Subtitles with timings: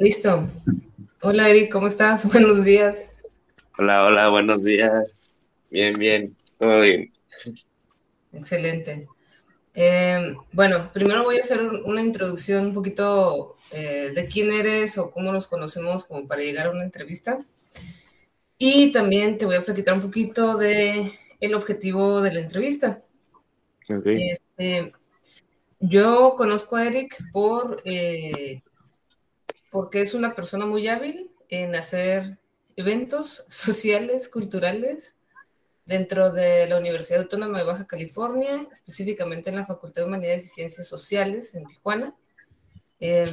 [0.00, 0.46] Listo.
[1.22, 2.24] Hola Eric, ¿cómo estás?
[2.32, 3.10] Buenos días.
[3.78, 5.36] Hola, hola, buenos días.
[5.70, 7.12] Bien, bien, todo bien.
[8.32, 9.08] Excelente.
[9.74, 15.10] Eh, bueno, primero voy a hacer una introducción un poquito eh, de quién eres o
[15.10, 17.44] cómo nos conocemos como para llegar a una entrevista.
[18.56, 23.00] Y también te voy a platicar un poquito de el objetivo de la entrevista.
[23.88, 24.30] Okay.
[24.30, 24.92] Este,
[25.80, 28.60] yo conozco a Eric por, eh,
[29.70, 32.38] porque es una persona muy hábil en hacer
[32.76, 35.14] eventos sociales, culturales,
[35.84, 40.48] dentro de la Universidad Autónoma de Baja California, específicamente en la Facultad de Humanidades y
[40.48, 42.14] Ciencias Sociales en Tijuana.
[43.00, 43.26] Em,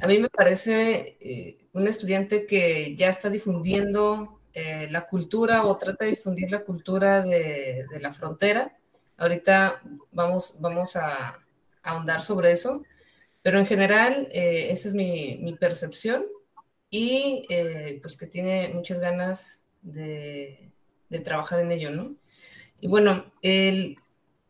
[0.00, 5.76] a mí me parece eh, un estudiante que ya está difundiendo eh, la cultura o
[5.76, 8.78] trata de difundir la cultura de, de la frontera.
[9.16, 11.42] Ahorita vamos, vamos a,
[11.82, 12.82] ahondar sobre eso,
[13.42, 16.24] pero en general eh, esa es mi, percepción
[16.88, 20.70] y eh, pues que tiene muchas ganas de,
[21.24, 22.14] trabajar en ello, ¿no?
[22.80, 23.94] Y bueno, el,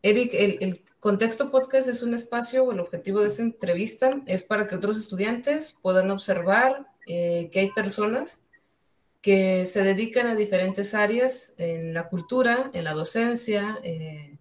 [0.01, 4.75] Eric, el, Contexto Podcast es un espacio, el objetivo de esta entrevista es para que
[4.75, 8.39] otros estudiantes puedan observar eh, que hay personas
[9.21, 14.37] que se dedican a diferentes áreas en la cultura, en la docencia, en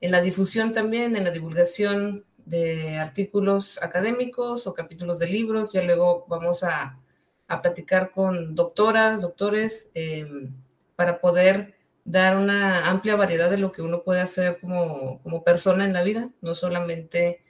[0.00, 5.72] la difusión también, en la divulgación de artículos académicos o capítulos de libros.
[5.72, 6.98] Ya luego vamos a,
[7.46, 10.48] a platicar con doctoras, doctores, eh,
[10.96, 11.74] para poder
[12.04, 16.02] dar una amplia variedad de lo que uno puede hacer como, como persona en la
[16.02, 17.42] vida, no solamente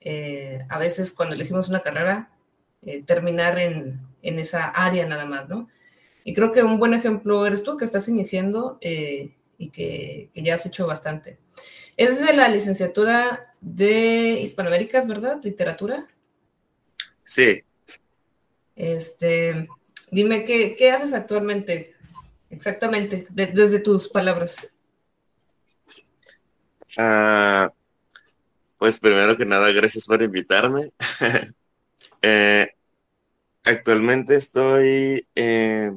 [0.00, 2.30] eh, a veces cuando elegimos una carrera,
[2.82, 5.68] eh, terminar en, en, esa área nada más, ¿no?
[6.24, 10.42] Y creo que un buen ejemplo eres tú que estás iniciando eh, y que, que,
[10.42, 11.38] ya has hecho bastante.
[11.96, 15.40] Es de la licenciatura de Hispanoaméricas, ¿verdad?
[15.42, 16.06] Literatura.
[17.24, 17.64] Sí.
[18.76, 19.68] Este,
[20.12, 21.92] dime, ¿qué, qué haces actualmente?
[22.48, 24.68] Exactamente, de, desde tus palabras.
[26.96, 27.68] Uh,
[28.78, 30.92] pues primero que nada, gracias por invitarme.
[32.22, 32.70] eh,
[33.64, 35.90] actualmente estoy, eh,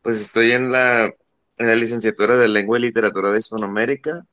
[0.00, 1.14] pues estoy en la,
[1.58, 4.24] en la licenciatura de Lengua y Literatura de Hispanoamérica.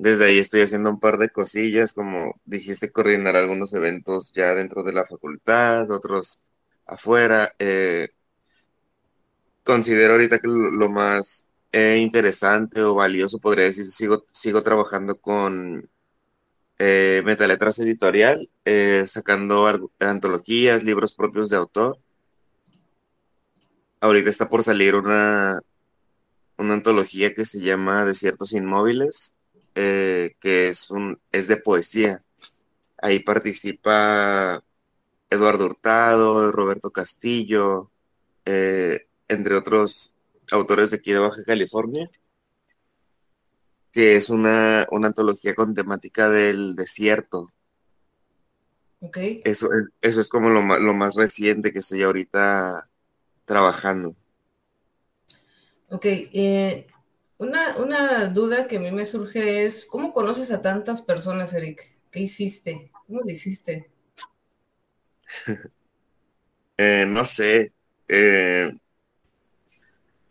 [0.00, 4.82] Desde ahí estoy haciendo un par de cosillas, como dijiste, coordinar algunos eventos ya dentro
[4.82, 6.48] de la facultad, otros
[6.86, 7.54] afuera.
[7.58, 8.08] Eh,
[9.62, 15.90] considero ahorita que lo más eh, interesante o valioso, podría decir, sigo, sigo trabajando con
[16.78, 19.66] eh, Metaletras Editorial, eh, sacando
[19.98, 21.98] antologías, libros propios de autor.
[24.00, 25.60] Ahorita está por salir una,
[26.56, 29.34] una antología que se llama Desiertos Inmóviles,
[29.74, 32.22] eh, que es, un, es de poesía.
[32.98, 34.62] Ahí participa
[35.30, 37.90] Eduardo Hurtado, Roberto Castillo,
[38.44, 40.16] eh, entre otros
[40.50, 42.10] autores de aquí de Baja California,
[43.92, 47.46] que es una, una antología con temática del desierto.
[49.00, 49.40] Okay.
[49.44, 49.70] Eso,
[50.02, 52.88] eso es como lo, lo más reciente que estoy ahorita
[53.46, 54.14] trabajando.
[55.88, 56.86] Ok, eh,
[57.40, 61.90] una, una, duda que a mí me surge es, ¿cómo conoces a tantas personas, Eric?
[62.10, 62.90] ¿Qué hiciste?
[63.06, 63.90] ¿Cómo lo hiciste?
[66.76, 67.72] eh, no sé,
[68.08, 68.70] eh,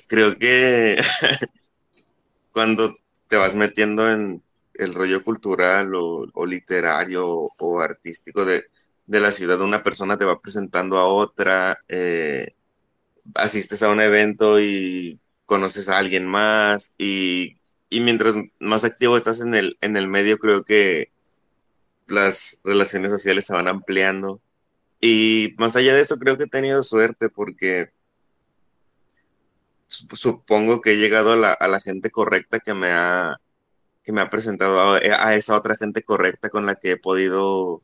[0.08, 1.02] creo que
[2.52, 2.96] cuando
[3.28, 4.44] te vas metiendo en
[4.76, 8.66] el rollo cultural o, literario o, o artístico de,
[9.08, 12.54] de, la ciudad, una persona te va presentando a otra, eh,
[13.34, 15.20] asistes a un evento y
[15.50, 17.58] conoces a alguien más y,
[17.90, 21.12] y, mientras más activo estás en el, en el medio, creo que
[22.08, 24.42] las relaciones sociales se van ampliando.
[25.02, 27.92] Y más allá de eso, creo que he tenido suerte porque
[29.88, 33.38] supongo que he llegado a la, a la, gente correcta que me ha,
[34.04, 37.82] que me ha presentado a, esa otra gente correcta con la que he podido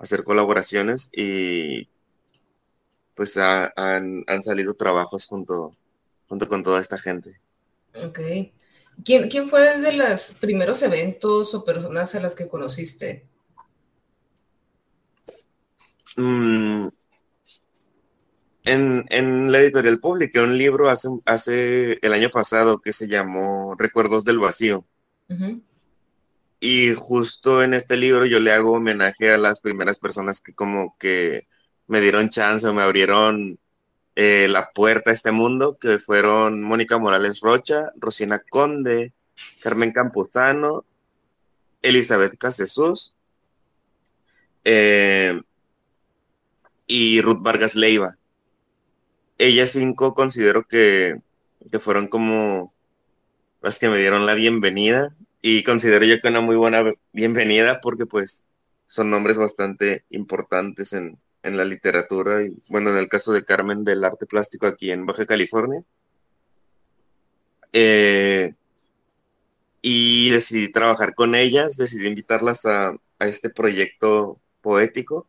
[0.00, 1.88] hacer colaboraciones y
[3.14, 5.72] pues ha, han, han, salido trabajos junto,
[6.26, 7.40] junto con toda esta gente.
[7.94, 8.20] Ok.
[9.04, 13.26] ¿Quién, ¿Quién fue de los primeros eventos o personas a las que conociste?
[16.16, 16.88] Mm,
[18.64, 23.74] en, en, la editorial publiqué un libro hace, hace el año pasado que se llamó
[23.76, 24.86] Recuerdos del Vacío.
[25.28, 25.62] Uh -huh.
[26.60, 30.96] Y justo en este libro yo le hago homenaje a las primeras personas que como
[30.98, 31.46] que
[31.86, 33.58] me dieron chance o me abrieron
[34.16, 39.12] eh, la puerta a este mundo, que fueron Mónica Morales Rocha, Rosina Conde,
[39.60, 40.84] Carmen Campuzano,
[41.82, 43.14] Elizabeth Castesus
[44.64, 45.40] eh,
[46.86, 48.16] y Ruth Vargas Leiva.
[49.38, 51.20] Ellas cinco considero que,
[51.72, 52.72] que fueron como
[53.62, 58.06] las que me dieron la bienvenida y considero yo que una muy buena bienvenida porque
[58.06, 58.46] pues
[58.86, 63.84] son nombres bastante importantes en, en la literatura y bueno, en el caso de Carmen
[63.84, 65.84] del arte plástico aquí en Baja California.
[67.72, 68.54] Eh,
[69.82, 75.28] y decidí trabajar con ellas, decidí invitarlas a, este proyecto poético.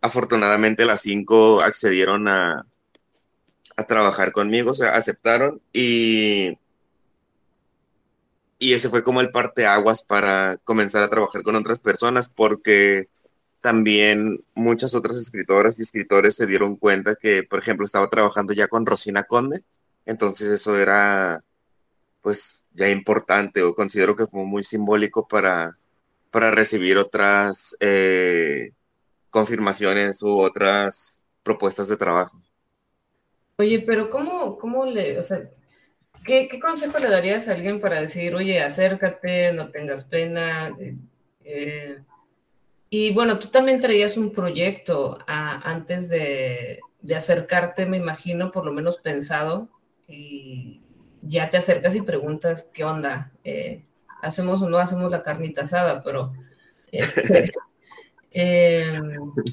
[0.00, 2.66] Afortunadamente las cinco accedieron a,
[3.76, 6.58] a trabajar conmigo, o sea, aceptaron y,
[8.58, 13.08] y ese fue como el parteaguas para comenzar a trabajar con otras personas porque
[13.60, 18.68] también muchas otras escritoras y escritores se dieron cuenta que, por ejemplo, estaba trabajando ya
[18.68, 19.62] con Rosina Conde,
[20.06, 21.44] entonces eso era
[22.22, 25.76] pues ya importante o considero que fue muy simbólico para,
[26.30, 28.72] para recibir otras eh,
[29.30, 32.40] confirmaciones u otras propuestas de trabajo.
[33.56, 35.48] Oye, pero ¿cómo, cómo le, o sea,
[36.24, 40.68] ¿qué, ¿qué, consejo le darías a alguien para decir, oye, acércate, no tengas pena?
[40.78, 40.96] Eh,
[41.44, 41.98] eh,
[42.90, 48.66] y bueno, tú también traías un proyecto a, antes de, de, acercarte, me imagino, por
[48.66, 49.70] lo menos pensado,
[50.08, 50.82] y
[51.22, 53.30] ya te acercas y preguntas, ¿qué onda?
[53.44, 53.84] Eh,
[54.22, 56.02] ¿Hacemos o no hacemos la carnita asada?
[56.02, 56.32] Pero,
[56.90, 57.50] este,
[58.32, 58.90] eh,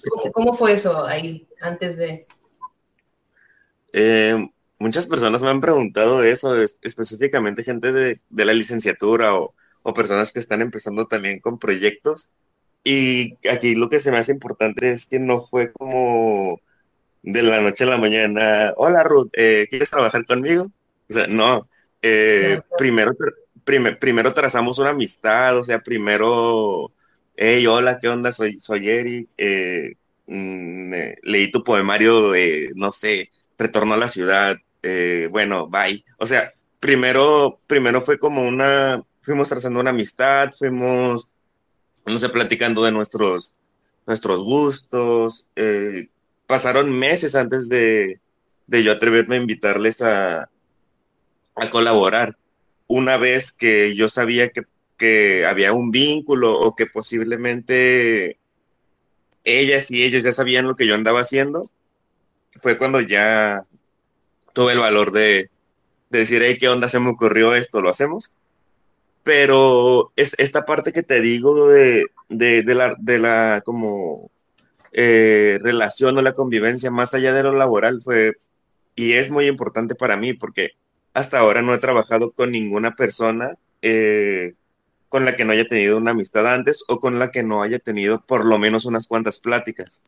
[0.10, 2.26] ¿cómo, ¿cómo, fue eso ahí, antes de...?
[3.94, 4.50] Eh,
[4.80, 10.34] muchas personas me han preguntado eso, específicamente gente de, de la licenciatura o, o personas
[10.34, 12.32] que están empezando también con proyectos.
[12.84, 16.62] Y aquí lo que se me hace importante es que no fue como
[17.24, 20.68] de la noche a la mañana, hola Ruth, eh, ¿quieres trabajar conmigo?
[21.10, 21.68] O sea, no,
[22.02, 23.14] eh, primero,
[23.66, 26.92] primer, primero trazamos una amistad, o sea, primero,
[27.36, 28.32] hey, hola, ¿qué onda?
[28.32, 29.96] Soy, soy Eric, eh,
[30.28, 30.94] mm,
[31.24, 32.32] leí tu poemario,
[32.76, 36.04] no sé, Retorno a la ciudad, eh, bueno, bye.
[36.20, 41.34] O sea, primero, primero fue como una, fuimos trazando una amistad, fuimos
[42.14, 43.56] no sé, platicando de nuestros,
[44.06, 45.50] nuestros gustos.
[45.56, 46.10] Eh,
[46.46, 48.20] pasaron meses antes de,
[48.68, 50.50] de, yo atreverme a invitarles a,
[51.56, 52.38] a, colaborar.
[52.88, 54.62] Una vez que yo sabía que,
[54.98, 58.38] que había un vínculo o que posiblemente
[59.44, 61.70] ellas y ellos ya sabían lo que yo andaba haciendo,
[62.62, 63.64] fue cuando ya
[64.54, 65.50] tuve el valor de,
[66.10, 67.82] de decir, hey, ¿qué onda se me ocurrió esto?
[67.82, 68.36] ¿Lo hacemos?
[69.28, 74.32] Pero es, esta parte que te digo de, de, la, de la como
[74.94, 78.38] eh, relación o la convivencia más allá de lo laboral fue
[78.96, 80.72] y es muy importante para mí porque
[81.14, 84.54] hasta ahora no he trabajado con ninguna persona eh,
[85.10, 87.80] con la que no haya tenido una amistad antes o con la que no haya
[87.80, 90.06] tenido por lo menos unas cuantas pláticas.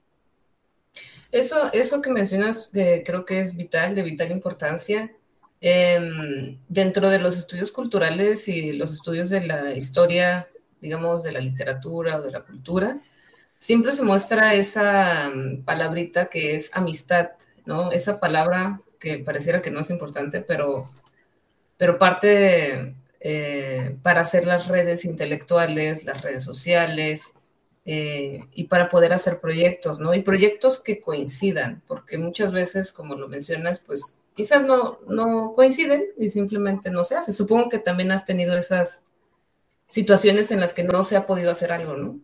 [1.33, 5.11] Eso, eso que mencionas de, creo que es vital, de vital importancia.
[5.61, 10.47] Eh, dentro de los estudios culturales y los estudios de la historia,
[10.81, 12.97] digamos, de la literatura o de la cultura,
[13.55, 17.31] siempre se muestra esa mm, palabrita que es amistad,
[17.65, 17.91] ¿no?
[17.91, 20.89] Esa palabra que pareciera que no es importante, pero,
[21.77, 27.33] pero parte eh, para hacer las redes intelectuales, las redes sociales,
[27.85, 30.13] eh, y para poder hacer proyectos, ¿no?
[30.13, 36.13] Y proyectos que coincidan, porque muchas veces, como lo mencionas, pues quizás no, no coinciden
[36.17, 37.33] y simplemente no se hace.
[37.33, 39.03] Supongo que también has tenido esas
[39.89, 42.21] situaciones en las que no se ha podido hacer algo, ¿no?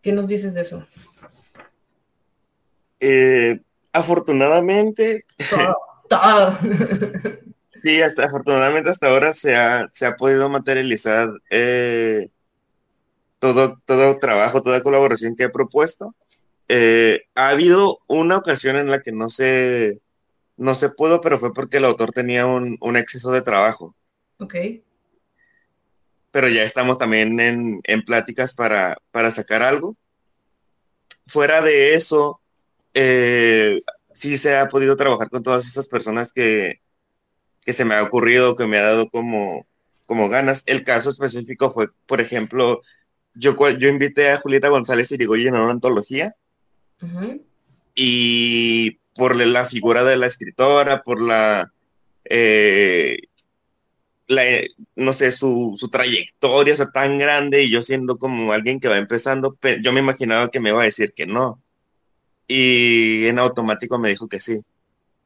[0.00, 0.86] ¿Qué nos dices de eso?
[2.98, 3.60] Eh,
[3.92, 5.26] afortunadamente.
[5.50, 5.76] Todo,
[6.08, 6.58] todo.
[7.68, 12.30] sí, hasta afortunadamente hasta ahora se ha, se ha podido materializar eh,
[13.38, 16.14] todo, todo trabajo, toda colaboración que he propuesto.
[16.68, 20.00] Eh, ha habido una ocasión en la que no se,
[20.56, 23.94] no se pudo, pero fue porque el autor tenía un, un exceso de trabajo.
[24.38, 24.54] Ok.
[26.30, 29.96] Pero ya estamos también en, en pláticas para, para, sacar algo.
[31.26, 32.40] Fuera de eso,
[32.94, 33.78] eh,
[34.12, 36.80] sí se ha podido trabajar con todas esas personas que,
[37.62, 39.66] que se me ha ocurrido, que me ha dado como,
[40.06, 40.62] como ganas.
[40.66, 42.82] El caso específico fue, por ejemplo,
[43.34, 46.34] yo, yo invité a Julieta González Irigoyen a una antología.
[47.02, 47.42] Uh -huh.
[47.94, 51.72] Y por la figura de la escritora, por la,
[52.24, 53.18] eh,
[54.26, 54.42] la
[54.94, 58.88] no sé, su, su, trayectoria, o sea, tan grande, y yo siendo como alguien que
[58.88, 61.60] va empezando, yo me imaginaba que me iba a decir que no.
[62.48, 64.60] Y en automático me dijo que sí.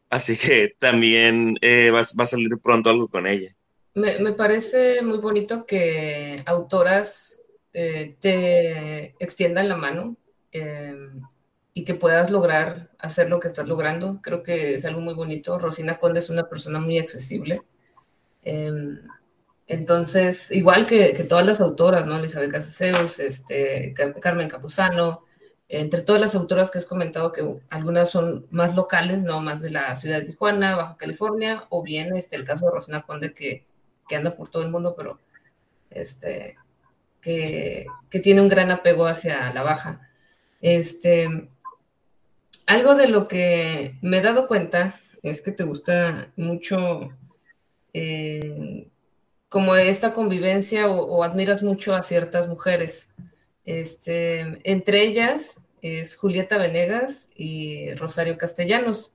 [0.09, 3.55] Así que también eh, va, va, a salir pronto algo con ella.
[3.95, 7.41] Me, me parece muy bonito que autoras
[7.73, 10.17] eh, te extiendan la mano
[10.51, 11.23] em,
[11.73, 14.21] y que puedas lograr hacer lo que estás logrando.
[14.23, 15.59] Creo que es algo muy bonito.
[15.59, 17.63] Rosina Conde es una persona muy accesible.
[18.43, 19.01] Em,
[19.67, 22.19] entonces, igual que, todas las autoras, ¿no?
[22.19, 25.25] Elizabeth Casaseus, este, Carmen Capuzano,
[25.69, 29.41] entre todas las autoras que has comentado, que algunas son más locales, ¿no?
[29.41, 33.03] Más de la ciudad de Tijuana, Baja California, o bien este, el caso de Rosina
[33.03, 33.65] Conde, que,
[34.09, 35.21] que anda por todo el mundo, pero
[35.91, 36.57] este,
[37.21, 40.11] que, que, tiene un gran apego hacia la Baja.
[40.61, 41.29] Este,
[42.71, 47.11] algo de lo que me he dado cuenta es que te gusta mucho
[47.93, 48.89] eh,
[49.49, 53.13] como esta convivencia o, admiras mucho a ciertas mujeres.
[53.65, 59.15] Este, entre ellas es Julieta Venegas y Rosario Castellanos.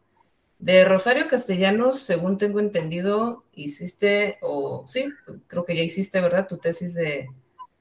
[0.59, 5.07] De Rosario Castellanos, según tengo entendido, hiciste, o sí,
[5.47, 6.45] creo que ya hiciste, ¿verdad?
[6.49, 7.29] Tu tesis de,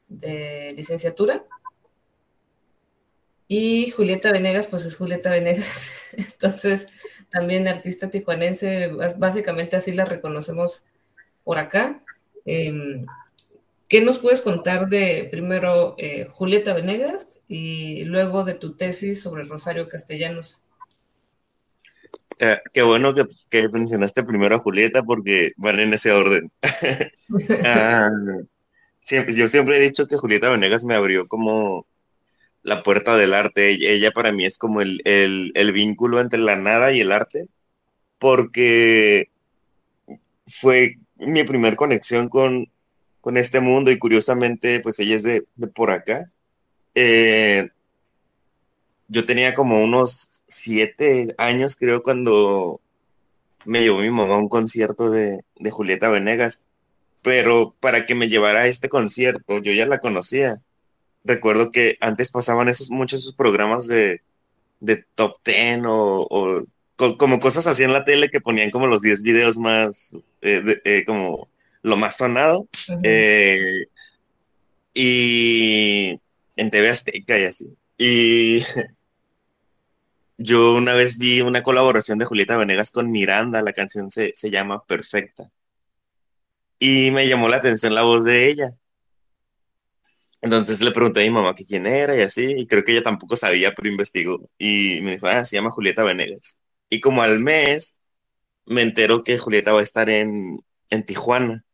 [0.07, 1.45] de licenciatura.
[3.47, 5.91] Y Julieta Venegas, pues es Julieta Venegas.
[6.13, 6.87] Entonces,
[7.31, 10.87] también artista tijuanense, básicamente así la reconocemos
[11.43, 12.03] por acá.
[12.45, 13.07] Em,
[13.89, 19.45] ¿Qué nos puedes contar de primero eh, Julieta Venegas y luego de tu tesis sobre
[19.45, 20.63] Rosario Castellanos?
[22.39, 26.51] Eh, qué bueno que, mencionaste primero a Julieta porque van en ese orden.
[27.67, 28.11] Ah,
[29.07, 31.87] yo siempre he dicho que Julieta Venegas me abrió como
[32.65, 33.71] la puerta del arte.
[33.71, 37.47] Ella, para mí es como el, el, vínculo entre la nada y el arte,
[38.19, 39.31] porque
[40.47, 42.71] fue mi primer conexión con,
[43.21, 46.31] con este mundo y curiosamente, pues ella es de, por acá.
[46.95, 47.69] Eh,
[49.09, 52.81] yo tenía como unos siete años, creo, cuando
[53.67, 56.67] me llevó mi mamá a un concierto de, de Julieta Venegas,
[57.23, 60.63] pero para que me llevara a este concierto, yo ya la conocía
[61.25, 64.21] recuerdo que antes pasaban esos, muchos esos programas de,
[65.15, 66.67] top ten o,
[66.97, 71.05] como cosas así en la tele que ponían como los 10 videos más, eh, eh,
[71.05, 71.49] como
[71.83, 72.69] lo más sonado.
[73.03, 73.87] Eh,
[74.95, 76.21] y
[76.57, 77.77] en TV Azteca y así.
[77.99, 78.63] Y
[80.39, 84.51] yo una vez vi una colaboración de Julieta Venegas con Miranda, la canción se, se
[84.51, 85.51] llama Perfecta.
[86.79, 88.75] Y me llamó la atención la voz de ella.
[90.45, 93.03] Entonces le pregunté a mi mamá que quién era y así, y creo que ella
[93.03, 94.51] tampoco sabía, pero investigó.
[94.59, 96.59] Y me dijo, ah, se llama Julieta Venegas.
[96.91, 97.99] Y como al mes,
[98.67, 100.63] me entero que Julieta va a estar en,
[101.07, 101.65] Tijuana.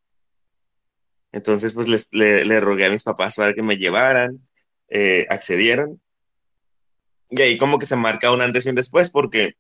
[1.33, 4.49] Entonces, pues le, le, rogué a mis papás para que me llevaran,
[4.89, 6.01] eh, accedieron.
[7.29, 9.55] Y ahí como que se marca un antes y un después, porque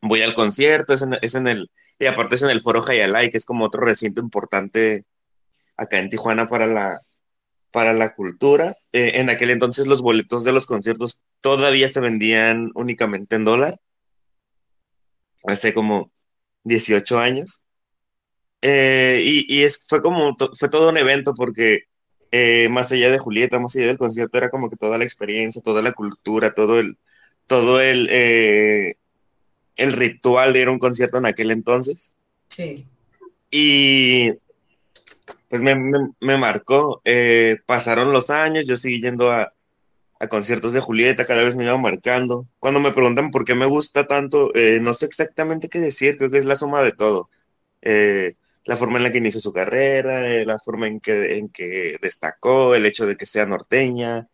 [0.00, 3.30] voy al concierto, es en, es en el, y aparte es en el Foro Hayalay,
[3.30, 5.04] que es como otro recinto importante
[5.76, 6.98] acá en Tijuana para la,
[7.70, 8.74] para la cultura.
[8.92, 13.78] Eh, en aquel entonces los boletos de los conciertos todavía se vendían únicamente en dólar.
[15.44, 16.10] Hace como
[16.64, 17.64] 18 años.
[18.62, 21.80] Eh, y, es, fue como, fue todo un evento porque
[22.32, 25.62] eh, más allá de Julieta, más allá del concierto, era como que toda la experiencia,
[25.62, 26.98] toda la cultura, todo el,
[27.46, 32.16] todo el, el ritual de ir a un concierto en aquel entonces.
[32.48, 32.86] Sí.
[33.50, 34.32] Y
[35.62, 37.00] pues me, marcó.
[37.04, 39.52] Eh, pasaron los años, yo seguí yendo a,
[40.20, 42.46] a, conciertos de Julieta, cada vez me iba marcando.
[42.58, 46.30] Cuando me preguntan por qué me gusta tanto, eh, no sé exactamente qué decir, creo
[46.30, 47.30] que es la suma de todo.
[47.82, 48.34] Eh,
[48.64, 52.74] la forma en la que inició su carrera, la forma en que, en que destacó,
[52.74, 54.28] el hecho de que sea norteña.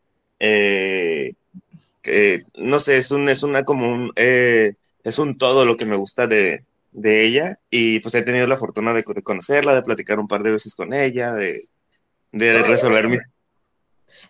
[2.56, 6.26] No sé, es un, es una como un, es un todo lo que me gusta
[6.26, 10.42] de, de ella y pues he tenido la fortuna de, conocerla, de platicar un par
[10.42, 11.68] de veces con ella, de,
[12.30, 13.18] de resolver mi...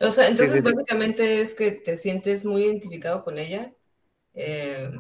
[0.01, 3.73] O sea, entonces básicamente es que te sientes muy identificado con ella
[4.35, 4.91] eh,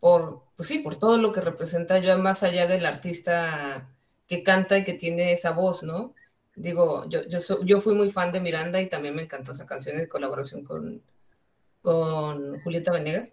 [0.00, 3.88] por, pues sí, por todo lo que representa yo más allá del artista
[4.26, 6.14] que canta y que tiene esa voz, ¿no?
[6.54, 9.96] Digo, yo, yo, yo fui muy fan de Miranda y también me encantó esa canción
[9.96, 11.02] de colaboración con,
[11.82, 13.32] con Julieta Venegas.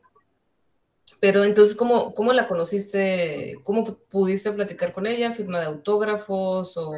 [1.20, 3.56] Pero entonces, ¿cómo, ¿cómo la conociste?
[3.64, 5.34] ¿Cómo pudiste platicar con ella?
[5.34, 6.76] ¿Firma de autógrafos?
[6.78, 6.94] ¿O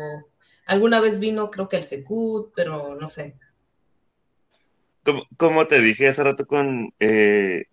[0.66, 3.36] alguna vez vino, creo que al Secut, pero no sé?
[5.38, 6.94] Como, te dije hace rato con...
[7.00, 7.66] Eh,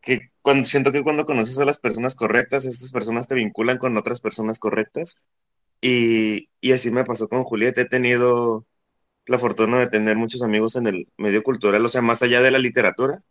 [0.00, 3.96] que cuando, siento que cuando conoces a las personas correctas, estas personas te vinculan con
[3.96, 5.24] otras personas correctas.
[5.80, 7.82] Y, y así me pasó con Julieta.
[7.82, 8.66] He tenido
[9.26, 12.50] la fortuna de tener muchos amigos en el medio cultural, o sea, más allá de
[12.50, 13.22] la literatura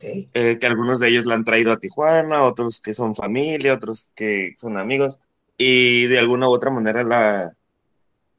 [0.00, 4.12] eh, que algunos de ellos la han traído a Tijuana, otros que son familia, otros
[4.14, 5.18] que son amigos,
[5.58, 7.56] y de alguna u otra manera la,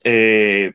[0.03, 0.73] eh,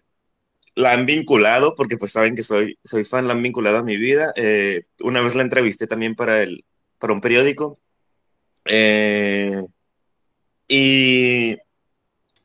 [0.75, 3.97] la han vinculado, porque pues saben que soy, soy fan, la han vinculado a mi
[3.97, 4.33] vida.
[4.37, 6.65] Eh, una vez la entrevisté también para, el,
[6.99, 7.79] para un periódico.
[8.65, 9.63] Eh,
[10.69, 11.57] y,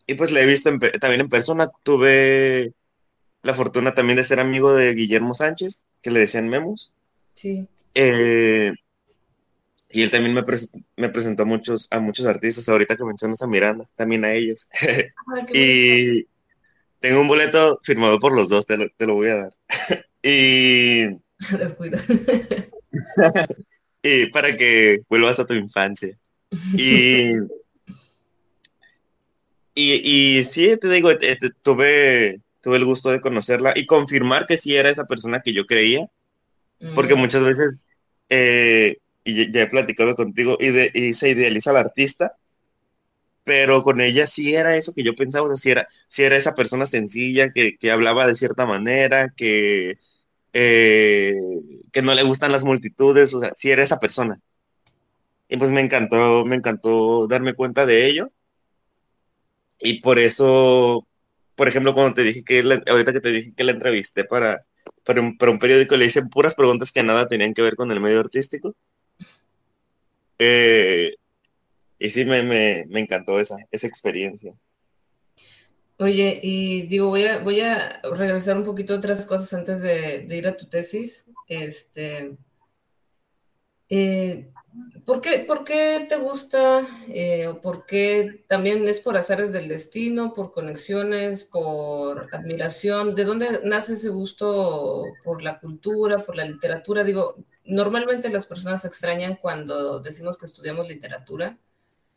[0.06, 1.70] y pues la he visto también en persona.
[1.84, 2.74] Tuve
[3.44, 6.94] la fortuna también de ser amigo de Guillermo Sánchez, que le decían Memos.
[7.34, 7.68] Sí.
[7.98, 8.72] Eh,
[9.90, 10.44] y él también me,
[10.98, 14.70] me, presentó a muchos, a muchos artistas, ahorita que mencionas a Miranda, también a ellos.
[15.54, 16.28] y
[17.00, 19.54] tengo un boleto firmado por los dos, te lo, te lo voy a dar.
[20.22, 21.06] y...
[21.58, 22.04] Descuida.
[24.04, 26.18] y para que vuelvas a tu infancia.
[26.74, 27.32] Y...
[29.80, 34.58] Y, y sí, te digo, eh, tuve, tuve el gusto de conocerla y confirmar que
[34.58, 36.08] sí era esa persona que yo creía,
[36.96, 37.88] porque muchas veces
[38.30, 42.38] eh, y ya he platicado contigo, y, de, y se idealiza al artista,
[43.44, 46.56] pero con ella sí era eso que yo pensaba, o sea, sí era, era esa
[46.56, 49.98] persona sencilla que, que hablaba de cierta manera, que,
[50.54, 51.34] eh,
[51.92, 54.40] que no le gustan las multitudes, o sea, sí era esa persona.
[55.50, 58.32] Y pues me encantó, me encantó darme cuenta de ello.
[59.80, 61.08] Y por eso,
[61.56, 64.58] por ejemplo, cuando te dije que, ahorita que te dije que la entrevisté para,
[65.08, 67.90] para, un, para un periódico, le hice puras preguntas que nada tenían que ver con
[67.92, 68.76] el medio artístico.
[70.38, 71.16] Eh,
[71.98, 74.54] y sí, me, me, me, encantó esa, esa experiencia.
[75.98, 80.38] Oye, y digo, voy a, voy a regresar un poquito otras cosas antes de, de
[80.38, 81.24] ir a tu tesis.
[81.48, 82.36] Este,
[83.88, 84.52] eh,
[85.06, 86.86] ¿por, qué, ¿por, qué, te gusta?
[87.08, 93.16] Eh, ¿Por qué también es por azares del destino, por conexiones, por admiración?
[93.16, 97.04] ¿De dónde nace ese gusto por la cultura, por la literatura?
[97.04, 101.58] Digo, normalmente las personas extrañan cuando decimos que estudiamos literatura,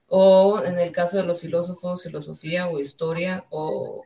[0.08, 4.04] o en el caso de los filósofos, filosofía o historia, o,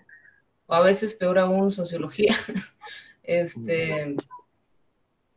[0.69, 2.35] a veces peor aún, sociología.
[3.23, 4.15] este,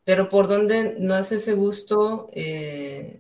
[0.07, 3.19] pero por dónde no hace ese gusto eh,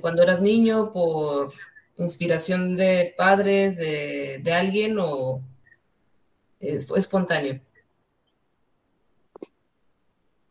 [0.00, 1.52] cuando eras niño, por
[1.96, 5.40] inspiración de padres, de, alguien, o
[6.88, 7.60] fue espontáneo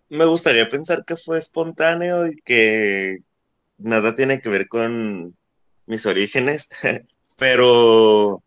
[0.08, 3.20] me gustaría pensar que fue espontáneo y que
[3.78, 5.38] nada tiene que ver con
[5.86, 6.70] mis orígenes,
[7.38, 8.42] pero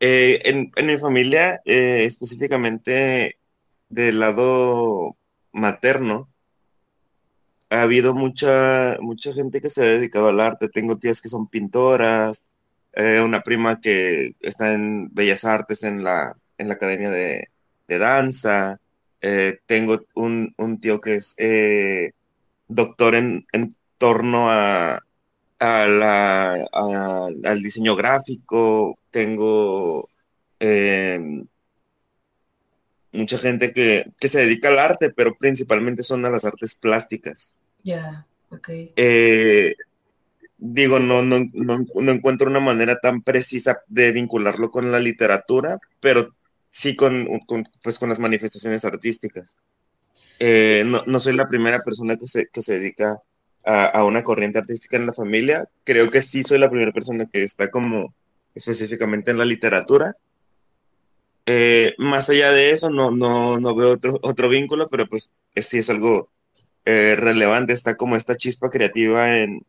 [0.00, 3.38] eh, en, mi familia, eh, específicamente
[3.92, 5.16] del lado
[5.52, 6.28] materno,
[7.70, 10.68] ha habido mucha, mucha gente que se ha dedicado al arte.
[10.68, 12.50] Tengo tías que son pintoras,
[12.94, 17.48] eh, una prima que está en Bellas Artes en la, en la Academia de,
[17.86, 18.80] de Danza.
[19.20, 22.12] Eh, tengo un, tío que es eh,
[22.68, 23.44] doctor en,
[23.98, 25.00] torno a,
[25.58, 28.98] al diseño gráfico.
[29.10, 30.08] Tengo
[33.12, 37.56] mucha gente que, se dedica al arte, pero principalmente son a las artes plásticas.
[37.84, 38.68] Ya, ok.
[38.96, 39.74] Eh,
[40.58, 46.34] digo, no, no, no, encuentro una manera tan precisa de vincularlo con la literatura, pero
[46.70, 47.28] sí con,
[47.82, 49.58] pues con las manifestaciones artísticas.
[50.38, 53.20] Eh, no, soy la primera persona que se, que se dedica
[53.64, 55.68] a, una corriente artística en la familia.
[55.84, 58.14] Creo que sí soy la primera persona que está como
[58.54, 60.16] específicamente en la literatura.
[61.46, 65.78] Eh, más allá de eso, no, no, no veo otro, otro vínculo, pero pues sí
[65.78, 66.30] es algo
[66.84, 67.72] eh, relevante.
[67.72, 69.66] Está como esta chispa creativa en,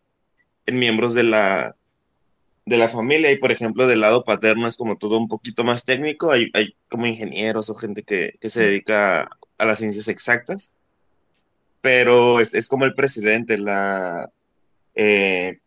[0.65, 1.75] en miembros de la,
[2.65, 3.31] de la familia.
[3.31, 6.75] Y por ejemplo del lado paterno es como todo un poquito más técnico, hay, hay
[6.89, 10.73] como ingenieros o gente que, que, se dedica a las ciencias exactas,
[11.81, 14.31] pero es, es como el presidente, la,
[14.95, 15.59] eh,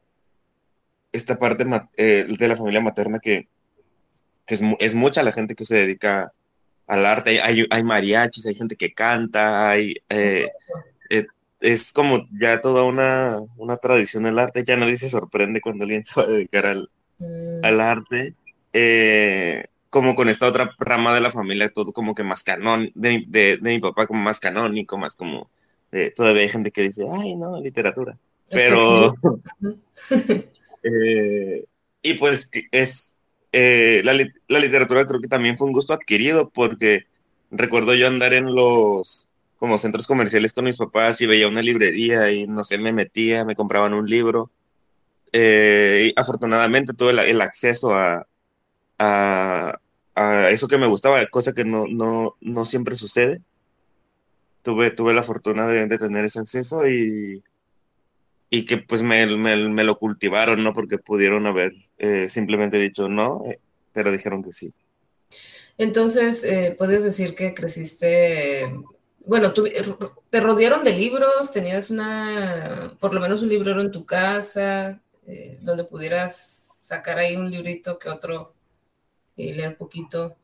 [1.13, 3.49] esta parte de la familia materna que,
[4.47, 6.33] que es, es, mucha la gente que se dedica
[6.87, 9.97] al arte, hay, hay mariachis, hay gente que canta, hay...
[10.09, 10.49] Eh,
[11.61, 16.05] es como ya toda una, una tradición del arte, ya nadie se sorprende cuando alguien
[16.05, 17.65] se va a dedicar al, mm.
[17.65, 18.35] al arte.
[18.73, 23.25] Eh, como con esta otra rama de la familia, todo como que más canón, de,
[23.27, 25.49] de, mi papá como más canónico, más como,
[25.93, 28.19] eh, todavía hay gente que dice, ay, no, literatura.
[28.51, 29.15] Pero,
[30.83, 31.65] eh,
[32.03, 33.16] y pues es,
[33.53, 34.13] la,
[34.49, 37.07] la literatura creo que también fue un gusto adquirido porque
[37.51, 42.31] recuerdo yo andar en los, como centros comerciales con mis papás y veía una librería
[42.31, 44.51] y no sé, me metía, me compraban un libro.
[45.33, 48.27] Eh, y afortunadamente tuve el, acceso a,
[48.99, 49.79] a,
[50.51, 53.43] eso que me gustaba, cosa que no, no, no siempre sucede.
[54.63, 57.43] Tuve, tuve la fortuna de, tener ese acceso y,
[58.51, 60.73] y que pues me, lo cultivaron, ¿no?
[60.73, 63.59] Porque pudieron haber eh, simplemente dicho no, eh,
[63.93, 64.73] pero dijeron que sí.
[65.79, 68.73] Entonces, eh, puedes decir que creciste,
[69.27, 69.53] bueno,
[70.31, 75.59] te rodearon de libros, tenías una, por lo menos un librero en tu casa, eh,
[75.61, 76.37] donde pudieras
[76.83, 78.55] sacar ahí un librito que otro
[79.37, 80.37] y leer poquito,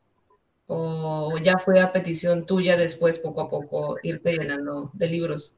[0.67, 5.55] o ya fue a petición tuya después, poco a poco, irte llenando de libros.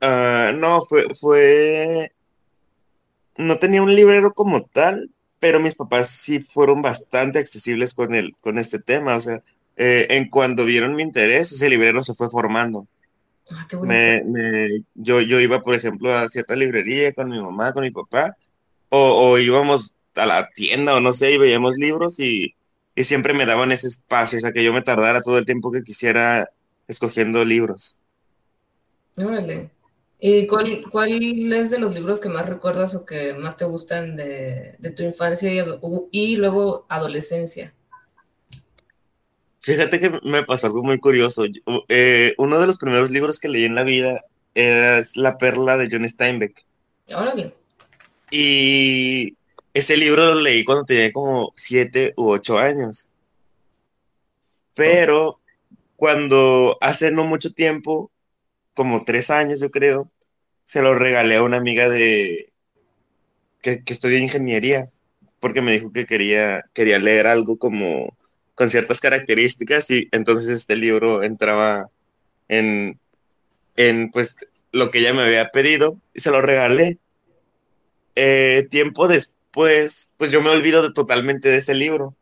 [0.00, 2.12] Ah, no, fue, fue,
[3.36, 8.34] no tenía un librero como tal, pero mis papás sí fueron bastante accesibles con, el,
[8.42, 9.16] con este tema.
[9.16, 9.42] O sea,
[9.76, 12.86] eh, en cuando vieron mi interés, ese librero se fue formando.
[13.50, 17.82] Ah, me, me, yo, yo iba, por ejemplo, a cierta librería con mi mamá, con
[17.82, 18.36] mi papá,
[18.90, 22.54] o, o íbamos a la tienda o no sé, y veíamos libros y,
[22.94, 25.72] y, siempre me daban ese espacio, o sea, que yo me tardara todo el tiempo
[25.72, 26.50] que quisiera
[26.88, 28.00] escogiendo libros.
[29.16, 29.70] Órale.
[30.20, 34.16] ¿Y cuál, cuál es de los libros que más recuerdas o que más te gustan
[34.16, 35.50] de, tu infancia
[36.10, 37.72] y, luego adolescencia?
[39.60, 41.44] Fíjate que me pasó algo muy curioso.
[41.88, 45.88] Eh, uno de los primeros libros que leí en la vida era La perla de
[45.90, 46.64] John Steinbeck.
[47.14, 47.54] Órale.
[48.30, 49.36] Y
[49.72, 53.12] ese libro lo leí cuando tenía como siete u ocho años.
[54.74, 55.38] Pero
[55.96, 58.10] cuando hace no mucho tiempo
[58.78, 60.08] como tres años, yo creo,
[60.62, 62.52] se lo regalé a una amiga de
[63.60, 64.88] que, que estudia ingeniería,
[65.40, 68.14] porque me dijo que quería, quería leer algo como
[68.54, 71.90] con ciertas características y entonces este libro entraba
[72.46, 73.00] en,
[73.74, 76.98] en pues lo que ella me había pedido y se lo regalé.
[78.14, 82.14] Eh, tiempo después, pues yo me olvido totalmente de ese libro.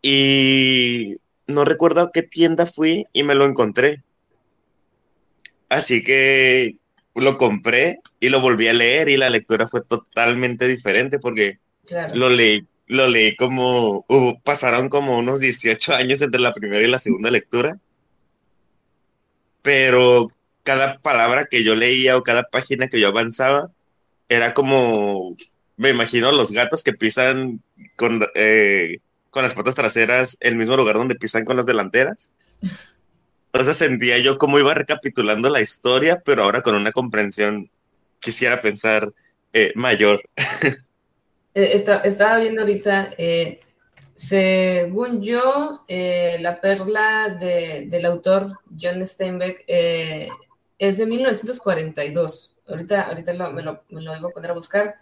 [0.00, 1.16] Y
[1.48, 4.04] no recuerdo a qué tienda fui y me lo encontré.
[5.72, 6.76] Así que
[7.14, 11.60] lo compré y lo volví a leer y la lectura fue totalmente diferente porque
[12.12, 14.04] lo leí lo leí como,
[14.44, 17.78] pasaron como unos 18 años entre la primera y la segunda lectura,
[19.62, 20.26] pero
[20.62, 23.70] cada palabra que yo leía o cada página que yo avanzaba
[24.28, 25.38] era como,
[25.78, 27.62] me imagino los gatos que pisan
[27.96, 28.98] con, eh,
[29.30, 32.30] con las patas traseras el mismo lugar donde pisan con las delanteras.
[33.52, 37.70] Entonces sentía yo cómo iba recapitulando la historia, pero ahora con una comprensión,
[38.18, 39.12] quisiera pensar,
[39.52, 40.22] eh, mayor.
[41.54, 43.60] Eh, estaba viendo ahorita, eh,
[44.14, 52.54] según yo, la perla del autor John Steinbeck es de 1942.
[52.66, 54.94] Ahorita, ahorita me, lo, me, lo, iba a poner a buscar,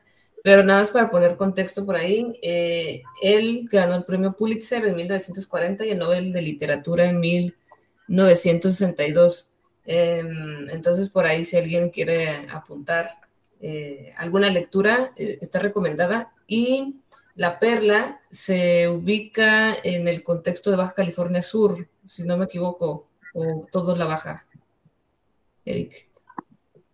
[0.43, 5.87] pero nada más para poner contexto por ahí, él ganó el premio Pulitzer en 1940
[5.87, 7.60] y el Nobel de Literatura en 1940.
[8.09, 9.49] 962.
[9.85, 13.21] Em, entonces, por ahí, si alguien quiere apuntar
[13.61, 16.33] eh, alguna lectura, eh, está recomendada.
[16.47, 16.97] Y
[17.35, 23.09] La Perla se ubica en el contexto de Baja California Sur, si no me equivoco,
[23.35, 24.47] o todo la Baja.
[25.65, 26.09] Eric.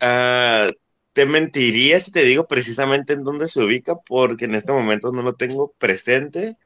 [0.00, 0.68] Ah,
[1.12, 5.22] te mentiría si te digo precisamente en dónde se ubica, porque en este momento no
[5.22, 6.56] lo tengo presente.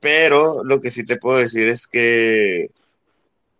[0.00, 2.70] Pero lo que sí te puedo decir es que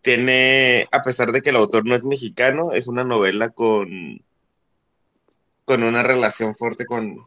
[0.02, 4.22] tiene, a pesar de que el autor no es mexicano, es una novela con,
[5.64, 7.26] con una relación fuerte con,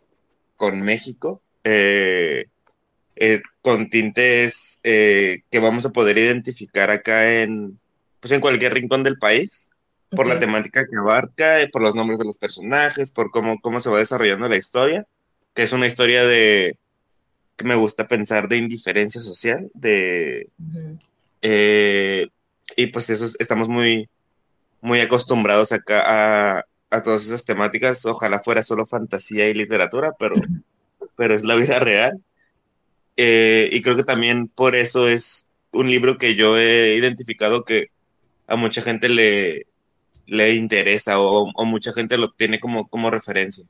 [0.82, 2.46] México, eh,
[3.16, 7.80] eh, con tintes eh, que vamos a poder identificar acá en,
[8.20, 9.70] pues en cualquier rincón del país,
[10.12, 13.90] por la temática que abarca, por los nombres de los personajes, por cómo, cómo se
[13.90, 15.08] va desarrollando la historia,
[15.54, 16.78] que es una historia de,
[17.56, 20.50] que me gusta pensar, de indiferencia social, de
[22.76, 24.10] y pues eso estamos muy,
[24.82, 26.04] muy acostumbrados acá
[26.58, 28.06] a, a, todas esas temáticas.
[28.06, 30.36] Ojalá fuera solo fantasía y literatura, pero,
[31.16, 32.22] pero es la vida real.
[33.18, 37.88] Eh, y creo que también por eso es un libro que yo he identificado que
[38.48, 39.68] a mucha gente le,
[40.26, 43.66] le interesa o, o mucha gente lo tiene como, como referencia.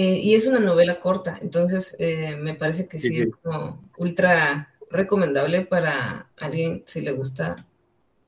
[0.00, 4.72] Eh, y es una novela corta, entonces eh, me parece que sí, es como ultra
[4.90, 7.66] recomendable para alguien si le gusta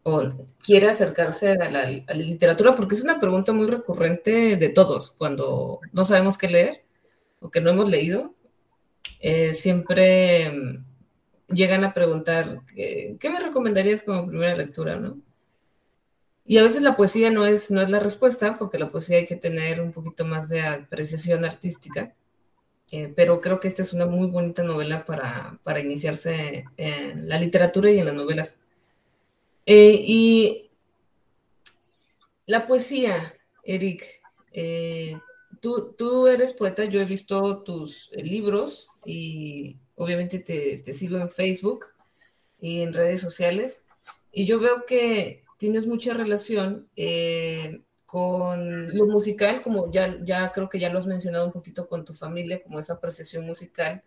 [0.02, 0.22] o
[0.62, 6.04] quiere acercarse a la, literatura, porque es una pregunta muy recurrente de todos cuando no
[6.04, 6.84] sabemos qué leer
[7.40, 8.34] o que no hemos leído.
[9.20, 10.84] Eh, siempre mm,
[11.52, 14.96] llegan a preguntar, ¿qué, me recomendarías como primera lectura?
[14.96, 15.20] ¿no?
[16.46, 19.26] Y a veces la poesía no es, no es la respuesta, porque la poesía hay
[19.26, 22.14] que tener un poquito más de apreciación artística.
[22.92, 27.38] Eh, pero creo que esta es una muy bonita novela para, para iniciarse en la
[27.38, 28.58] literatura y en las novelas.
[29.64, 30.66] Eh, y
[32.46, 34.04] la poesía, Eric,
[34.52, 35.16] eh,
[35.60, 41.86] tú, tú, eres poeta, yo he visto tus libros y obviamente te, sigo en Facebook
[42.60, 43.84] y en redes sociales,
[44.32, 46.88] y yo veo que tienes mucha relación
[48.10, 52.04] con lo musical, como ya, ya creo que ya lo has mencionado un poquito con
[52.04, 54.02] tu familia, como esa apreciación musical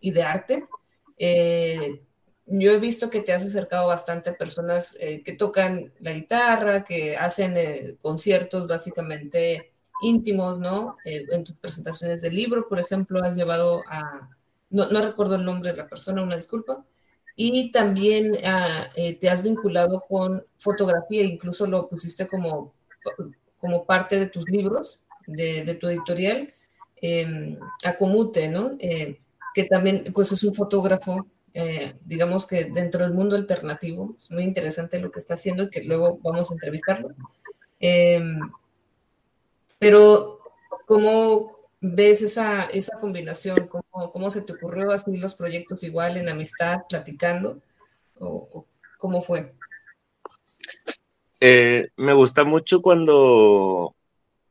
[0.00, 0.62] y de arte.
[1.16, 2.02] Eh,
[2.50, 6.82] yo he visto que te has acercado bastante a personas eh, que tocan la guitarra,
[6.82, 10.96] que hacen eh, conciertos básicamente íntimos, ¿no?
[11.04, 14.30] Eh, en tus presentaciones de libro, por ejemplo, has llevado a,
[14.70, 16.84] no, no, recuerdo el nombre de la persona, una disculpa,
[17.36, 18.88] y también ah,
[19.20, 22.74] te has vinculado con fotografía, incluso lo pusiste como,
[23.58, 26.54] como parte de tus libros, de, tu editorial,
[26.96, 28.76] em, Acomute, ¿no?
[28.78, 34.14] que también pues es un fotógrafo eh, digamos que dentro del mundo alternativo.
[34.16, 37.10] Es muy interesante lo que está haciendo y que luego vamos a entrevistarlo.
[37.80, 38.38] Em,
[39.78, 40.40] pero,
[40.86, 43.68] ¿cómo ves esa, esa combinación?
[43.68, 47.60] ¿Cómo, ¿Cómo, se te ocurrió así los proyectos igual en amistad, platicando?
[48.18, 48.64] ¿O,
[48.98, 49.52] cómo fue?
[51.40, 53.94] Eh, me gusta mucho cuando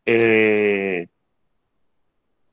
[0.06, 1.08] eh,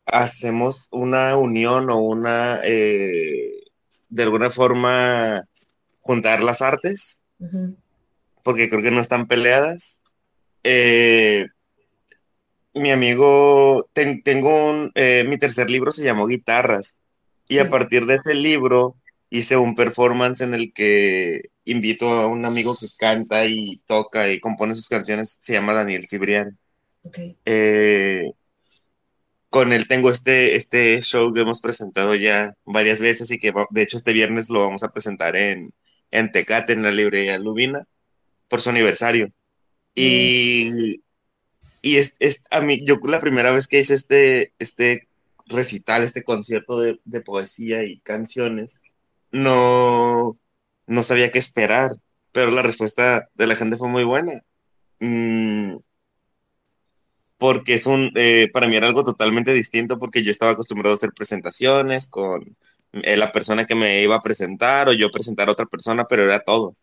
[0.06, 5.48] hacemos una unión o una de alguna forma
[6.00, 7.22] juntar las artes,
[8.42, 10.02] porque creo que no están peleadas.
[10.62, 11.46] Eh,
[12.74, 17.00] mi amigo, tengo un, eh, mi tercer libro se llamó Guitarras,
[17.48, 18.96] y a partir de ese libro
[19.30, 24.40] hice un performance en el que invito a un amigo que canta y toca y
[24.40, 26.58] compone sus canciones, se llama Daniel Cibrián.
[27.44, 28.32] Eh,
[29.50, 33.82] con él tengo este, este show que hemos presentado ya varias veces y que de
[33.82, 35.72] hecho este viernes lo vamos a presentar en,
[36.10, 37.86] en Tecate, en la librería Lubina,
[38.48, 39.30] por su aniversario.
[39.94, 41.00] Y,
[41.82, 45.06] y es, es, a mí, yo la primera vez que hice este, este
[45.46, 48.82] recital, este concierto de, de poesía y canciones,
[49.30, 50.36] no,
[50.86, 51.92] no sabía qué esperar,
[52.32, 54.42] pero la respuesta de la gente fue muy buena.
[55.00, 55.76] Mm,
[57.38, 60.96] porque es un, eh, para mí era algo totalmente distinto porque yo estaba acostumbrado a
[60.96, 62.56] hacer presentaciones con
[62.92, 66.24] eh, la persona que me iba a presentar o yo presentar a otra persona, pero
[66.24, 66.76] era todo.